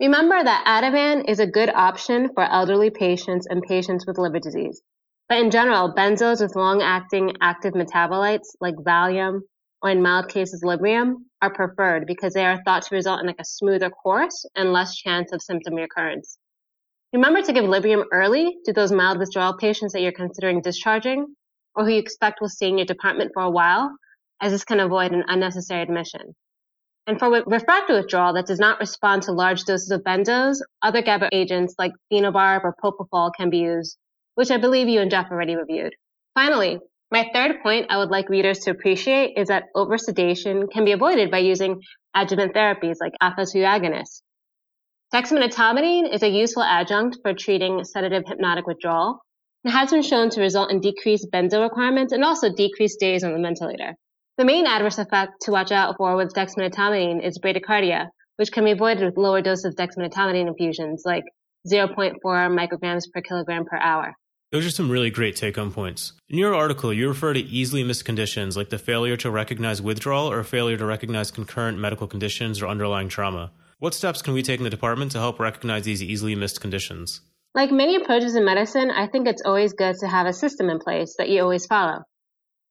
Remember 0.00 0.42
that 0.42 0.64
Ativan 0.66 1.30
is 1.30 1.38
a 1.38 1.46
good 1.46 1.68
option 1.68 2.30
for 2.34 2.42
elderly 2.42 2.90
patients 2.90 3.46
and 3.48 3.62
patients 3.62 4.08
with 4.08 4.18
liver 4.18 4.40
disease. 4.40 4.82
But 5.28 5.38
in 5.38 5.52
general, 5.52 5.94
benzos 5.94 6.40
with 6.40 6.56
long-acting 6.56 7.34
active 7.40 7.74
metabolites 7.74 8.56
like 8.60 8.74
Valium 8.74 9.42
or 9.82 9.90
in 9.90 10.02
mild 10.02 10.28
cases 10.28 10.62
Librium 10.64 11.14
are 11.40 11.52
preferred 11.52 12.06
because 12.06 12.34
they 12.34 12.44
are 12.44 12.62
thought 12.64 12.82
to 12.82 12.94
result 12.94 13.20
in 13.20 13.26
like 13.26 13.40
a 13.40 13.44
smoother 13.44 13.90
course 13.90 14.44
and 14.56 14.72
less 14.72 14.96
chance 14.96 15.32
of 15.32 15.42
symptom 15.42 15.74
recurrence. 15.74 16.38
Remember 17.12 17.40
to 17.40 17.52
give 17.52 17.64
Librium 17.64 18.04
early 18.12 18.58
to 18.64 18.72
those 18.72 18.92
mild 18.92 19.18
withdrawal 19.18 19.56
patients 19.56 19.92
that 19.92 20.02
you're 20.02 20.12
considering 20.12 20.60
discharging 20.60 21.26
or 21.74 21.84
who 21.84 21.92
you 21.92 21.98
expect 21.98 22.40
will 22.40 22.48
stay 22.48 22.68
in 22.68 22.78
your 22.78 22.86
department 22.86 23.30
for 23.32 23.42
a 23.42 23.50
while, 23.50 23.96
as 24.40 24.52
this 24.52 24.64
can 24.64 24.80
avoid 24.80 25.12
an 25.12 25.24
unnecessary 25.28 25.80
admission. 25.80 26.34
And 27.06 27.18
for 27.18 27.30
refractory 27.46 27.96
withdrawal 27.96 28.34
that 28.34 28.46
does 28.46 28.58
not 28.58 28.80
respond 28.80 29.22
to 29.22 29.32
large 29.32 29.64
doses 29.64 29.90
of 29.90 30.02
benzos, 30.02 30.58
other 30.82 31.00
GABA 31.00 31.30
agents 31.32 31.74
like 31.78 31.92
phenobarb 32.12 32.64
or 32.64 32.74
propofol 32.82 33.30
can 33.34 33.48
be 33.48 33.58
used, 33.58 33.96
which 34.34 34.50
I 34.50 34.58
believe 34.58 34.88
you 34.88 35.00
and 35.00 35.10
Jeff 35.10 35.30
already 35.30 35.56
reviewed. 35.56 35.94
Finally, 36.34 36.80
my 37.10 37.30
third 37.32 37.62
point 37.62 37.86
I 37.88 37.96
would 37.96 38.10
like 38.10 38.28
readers 38.28 38.60
to 38.60 38.70
appreciate 38.70 39.34
is 39.36 39.48
that 39.48 39.64
oversedation 39.74 40.70
can 40.70 40.84
be 40.84 40.92
avoided 40.92 41.30
by 41.30 41.38
using 41.38 41.80
adjuvant 42.14 42.54
therapies 42.54 42.96
like 43.00 43.12
alpha-2 43.20 43.64
agonists. 43.64 44.22
Dexmedetomidine 45.14 46.12
is 46.12 46.22
a 46.22 46.28
useful 46.28 46.62
adjunct 46.62 47.18
for 47.22 47.32
treating 47.32 47.82
sedative 47.82 48.24
hypnotic 48.26 48.66
withdrawal 48.66 49.20
and 49.64 49.72
has 49.72 49.90
been 49.90 50.02
shown 50.02 50.28
to 50.30 50.42
result 50.42 50.70
in 50.70 50.80
decreased 50.80 51.30
benzo 51.32 51.62
requirements 51.62 52.12
and 52.12 52.22
also 52.22 52.52
decreased 52.52 53.00
days 53.00 53.24
on 53.24 53.32
the 53.32 53.40
ventilator. 53.40 53.94
The 54.36 54.44
main 54.44 54.66
adverse 54.66 54.98
effect 54.98 55.32
to 55.42 55.50
watch 55.50 55.72
out 55.72 55.96
for 55.96 56.14
with 56.14 56.34
dexmedetomidine 56.34 57.24
is 57.24 57.38
bradycardia, 57.38 58.08
which 58.36 58.52
can 58.52 58.64
be 58.64 58.72
avoided 58.72 59.04
with 59.06 59.16
lower 59.16 59.40
doses 59.40 59.64
of 59.64 59.74
dexmedetomidine 59.76 60.46
infusions 60.46 61.04
like 61.06 61.24
0.4 61.66 62.16
micrograms 62.22 63.04
per 63.12 63.22
kilogram 63.22 63.64
per 63.64 63.78
hour. 63.78 64.14
Those 64.50 64.64
are 64.64 64.70
some 64.70 64.90
really 64.90 65.10
great 65.10 65.36
take 65.36 65.56
home 65.56 65.72
points. 65.72 66.14
In 66.30 66.38
your 66.38 66.54
article, 66.54 66.90
you 66.90 67.06
refer 67.06 67.34
to 67.34 67.40
easily 67.40 67.84
missed 67.84 68.06
conditions 68.06 68.56
like 68.56 68.70
the 68.70 68.78
failure 68.78 69.16
to 69.18 69.30
recognize 69.30 69.82
withdrawal 69.82 70.30
or 70.30 70.42
failure 70.42 70.78
to 70.78 70.86
recognize 70.86 71.30
concurrent 71.30 71.78
medical 71.78 72.06
conditions 72.06 72.62
or 72.62 72.66
underlying 72.66 73.10
trauma. 73.10 73.52
What 73.78 73.92
steps 73.92 74.22
can 74.22 74.32
we 74.32 74.42
take 74.42 74.58
in 74.58 74.64
the 74.64 74.70
department 74.70 75.12
to 75.12 75.18
help 75.18 75.38
recognize 75.38 75.84
these 75.84 76.02
easily 76.02 76.34
missed 76.34 76.62
conditions? 76.62 77.20
Like 77.54 77.70
many 77.70 77.96
approaches 77.96 78.36
in 78.36 78.46
medicine, 78.46 78.90
I 78.90 79.06
think 79.06 79.28
it's 79.28 79.42
always 79.44 79.74
good 79.74 79.96
to 80.00 80.08
have 80.08 80.26
a 80.26 80.32
system 80.32 80.70
in 80.70 80.78
place 80.78 81.16
that 81.18 81.28
you 81.28 81.42
always 81.42 81.66
follow. 81.66 82.04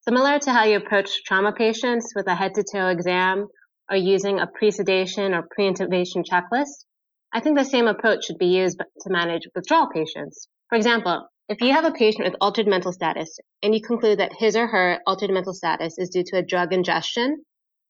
Similar 0.01 0.39
to 0.39 0.51
how 0.51 0.63
you 0.63 0.77
approach 0.77 1.25
trauma 1.25 1.51
patients 1.51 2.11
with 2.15 2.25
a 2.25 2.33
head 2.33 2.55
to 2.55 2.63
toe 2.63 2.87
exam 2.87 3.49
or 3.87 3.97
using 3.97 4.39
a 4.39 4.47
pre 4.47 4.71
sedation 4.71 5.35
or 5.35 5.47
pre 5.51 5.71
intubation 5.71 6.25
checklist, 6.25 6.85
I 7.31 7.39
think 7.39 7.55
the 7.55 7.65
same 7.65 7.87
approach 7.87 8.25
should 8.25 8.39
be 8.39 8.47
used 8.47 8.79
to 8.79 9.09
manage 9.11 9.43
withdrawal 9.53 9.89
patients. 9.93 10.47
For 10.69 10.75
example, 10.75 11.27
if 11.49 11.61
you 11.61 11.71
have 11.71 11.85
a 11.85 11.91
patient 11.91 12.25
with 12.25 12.35
altered 12.41 12.67
mental 12.67 12.91
status 12.91 13.39
and 13.63 13.73
you 13.73 13.81
conclude 13.81 14.19
that 14.19 14.33
his 14.37 14.57
or 14.57 14.67
her 14.67 14.99
altered 15.07 15.29
mental 15.29 15.53
status 15.53 15.97
is 15.97 16.09
due 16.09 16.23
to 16.25 16.37
a 16.37 16.43
drug 16.43 16.73
ingestion 16.73 17.41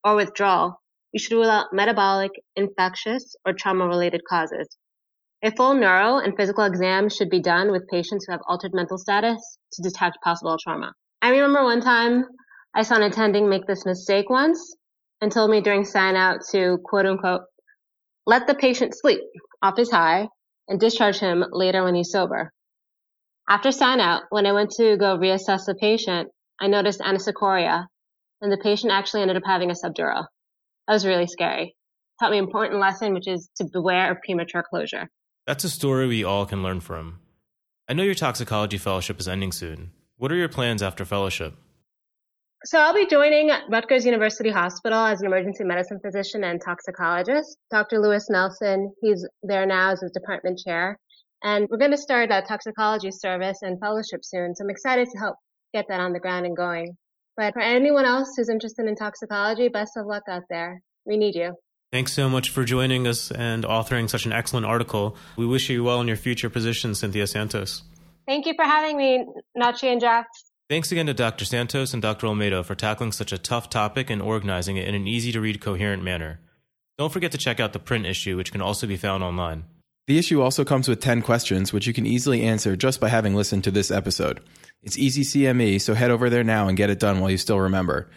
or 0.03 0.15
withdrawal, 0.15 0.79
you 1.11 1.19
should 1.19 1.35
rule 1.35 1.49
out 1.49 1.73
metabolic, 1.73 2.31
infectious, 2.55 3.35
or 3.45 3.53
trauma 3.53 3.87
related 3.87 4.21
causes. 4.29 4.67
A 5.43 5.51
full 5.51 5.73
neuro 5.73 6.17
and 6.17 6.35
physical 6.37 6.65
exam 6.65 7.09
should 7.09 7.31
be 7.31 7.41
done 7.41 7.71
with 7.71 7.87
patients 7.89 8.25
who 8.25 8.31
have 8.33 8.41
altered 8.47 8.73
mental 8.75 8.97
status 8.99 9.57
to 9.73 9.81
detect 9.81 10.21
possible 10.23 10.57
trauma. 10.61 10.93
I 11.23 11.29
remember 11.29 11.63
one 11.63 11.81
time 11.81 12.25
I 12.75 12.83
saw 12.83 12.95
an 12.95 13.03
attending 13.03 13.49
make 13.49 13.65
this 13.65 13.85
mistake 13.85 14.29
once 14.29 14.75
and 15.19 15.31
told 15.31 15.49
me 15.49 15.61
during 15.61 15.83
sign 15.83 16.15
out 16.15 16.41
to 16.51 16.77
quote 16.83 17.07
unquote, 17.07 17.41
let 18.27 18.45
the 18.45 18.53
patient 18.53 18.93
sleep 18.95 19.21
off 19.63 19.77
his 19.77 19.89
high 19.89 20.27
and 20.67 20.79
discharge 20.79 21.17
him 21.17 21.43
later 21.51 21.83
when 21.83 21.95
he's 21.95 22.11
sober. 22.11 22.51
After 23.49 23.71
sign 23.71 24.01
out, 24.01 24.23
when 24.29 24.45
I 24.45 24.51
went 24.51 24.71
to 24.71 24.97
go 24.97 25.17
reassess 25.17 25.65
the 25.65 25.75
patient, 25.79 26.29
I 26.59 26.67
noticed 26.67 26.99
anisocoria, 26.99 27.87
and 28.41 28.51
the 28.51 28.57
patient 28.57 28.91
actually 28.91 29.21
ended 29.21 29.37
up 29.37 29.43
having 29.45 29.71
a 29.71 29.73
subdural. 29.73 30.25
That 30.87 30.93
was 30.93 31.05
really 31.05 31.27
scary. 31.27 31.75
Taught 32.19 32.31
me 32.31 32.39
an 32.39 32.43
important 32.43 32.81
lesson, 32.81 33.13
which 33.13 33.27
is 33.27 33.49
to 33.57 33.65
beware 33.71 34.11
of 34.11 34.17
premature 34.25 34.63
closure. 34.69 35.07
That's 35.45 35.63
a 35.63 35.69
story 35.69 36.07
we 36.07 36.25
all 36.25 36.45
can 36.45 36.61
learn 36.61 36.81
from. 36.81 37.19
I 37.87 37.93
know 37.93 38.03
your 38.03 38.15
toxicology 38.15 38.77
fellowship 38.77 39.17
is 39.19 39.29
ending 39.29 39.53
soon. 39.53 39.91
What 40.17 40.31
are 40.31 40.35
your 40.35 40.49
plans 40.49 40.83
after 40.83 41.05
fellowship? 41.05 41.53
So 42.65 42.79
I'll 42.79 42.93
be 42.93 43.05
joining 43.05 43.51
Rutgers 43.69 44.05
University 44.05 44.49
Hospital 44.49 45.05
as 45.05 45.21
an 45.21 45.27
emergency 45.27 45.63
medicine 45.63 45.99
physician 46.03 46.43
and 46.43 46.59
toxicologist. 46.59 47.55
Dr. 47.71 47.99
Lewis 47.99 48.29
Nelson, 48.29 48.91
he's 48.99 49.25
there 49.43 49.65
now 49.65 49.91
as 49.91 50.01
his 50.01 50.11
department 50.11 50.59
chair. 50.59 50.99
And 51.43 51.67
we're 51.69 51.77
going 51.77 51.91
to 51.91 51.97
start 51.97 52.31
a 52.31 52.41
toxicology 52.41 53.11
service 53.11 53.59
and 53.61 53.79
fellowship 53.79 54.21
soon. 54.23 54.55
So 54.55 54.63
I'm 54.63 54.69
excited 54.69 55.07
to 55.11 55.19
help 55.19 55.35
get 55.73 55.85
that 55.89 55.99
on 55.99 56.13
the 56.13 56.19
ground 56.19 56.45
and 56.45 56.55
going. 56.55 56.97
But 57.35 57.53
for 57.53 57.61
anyone 57.61 58.05
else 58.05 58.33
who's 58.35 58.49
interested 58.49 58.87
in 58.87 58.95
toxicology, 58.95 59.67
best 59.67 59.91
of 59.95 60.07
luck 60.07 60.23
out 60.27 60.43
there. 60.49 60.81
We 61.05 61.17
need 61.17 61.35
you. 61.35 61.53
Thanks 61.91 62.11
so 62.11 62.27
much 62.27 62.49
for 62.49 62.65
joining 62.65 63.07
us 63.07 63.31
and 63.31 63.63
authoring 63.63 64.09
such 64.09 64.25
an 64.25 64.33
excellent 64.33 64.65
article. 64.65 65.15
We 65.37 65.45
wish 65.45 65.69
you 65.69 65.83
well 65.83 66.01
in 66.01 66.07
your 66.07 66.17
future 66.17 66.49
position, 66.49 66.95
Cynthia 66.95 67.27
Santos. 67.27 67.83
Thank 68.27 68.45
you 68.45 68.53
for 68.55 68.65
having 68.65 68.97
me, 68.97 69.25
Nachi 69.57 69.85
and 69.85 70.01
Jack. 70.01 70.27
Thanks 70.69 70.91
again 70.91 71.05
to 71.05 71.13
Dr. 71.13 71.45
Santos 71.45 71.93
and 71.93 72.01
Dr. 72.01 72.27
Olmedo 72.27 72.65
for 72.65 72.75
tackling 72.75 73.13
such 73.13 73.31
a 73.31 73.37
tough 73.37 73.69
topic 73.69 74.09
and 74.09 74.21
organizing 74.21 74.75
it 74.75 74.85
in 74.85 74.95
an 74.95 75.07
easy 75.07 75.31
to 75.31 75.39
read, 75.39 75.61
coherent 75.61 76.03
manner. 76.03 76.41
Don't 76.97 77.13
forget 77.13 77.31
to 77.31 77.37
check 77.37 77.61
out 77.61 77.71
the 77.71 77.79
print 77.79 78.05
issue, 78.05 78.35
which 78.35 78.51
can 78.51 78.61
also 78.61 78.85
be 78.85 78.97
found 78.97 79.23
online. 79.23 79.63
The 80.07 80.17
issue 80.17 80.41
also 80.41 80.63
comes 80.63 80.87
with 80.87 81.01
10 81.01 81.21
questions, 81.21 81.73
which 81.73 81.85
you 81.85 81.93
can 81.93 82.05
easily 82.05 82.41
answer 82.43 82.77
just 82.77 83.01
by 83.01 83.09
having 83.09 83.35
listened 83.35 83.65
to 83.65 83.71
this 83.71 83.91
episode. 83.91 84.39
It's 84.81 84.97
easy 84.97 85.23
CME, 85.23 85.81
so 85.81 85.93
head 85.93 86.11
over 86.11 86.29
there 86.29 86.45
now 86.45 86.69
and 86.69 86.77
get 86.77 86.89
it 86.89 86.97
done 86.99 87.19
while 87.19 87.29
you 87.29 87.37
still 87.37 87.59
remember. 87.59 88.09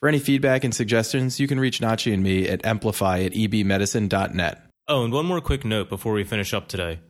For 0.00 0.10
any 0.10 0.18
feedback 0.18 0.62
and 0.62 0.74
suggestions, 0.74 1.40
you 1.40 1.48
can 1.48 1.58
reach 1.58 1.80
Nachi 1.80 2.12
and 2.12 2.22
me 2.22 2.46
at 2.46 2.66
amplify 2.66 3.20
at 3.20 3.32
ebmedicine.net. 3.32 4.62
Oh, 4.88 5.04
and 5.04 5.12
one 5.12 5.24
more 5.24 5.40
quick 5.40 5.64
note 5.64 5.88
before 5.88 6.12
we 6.12 6.22
finish 6.22 6.52
up 6.52 6.68
today. 6.68 7.00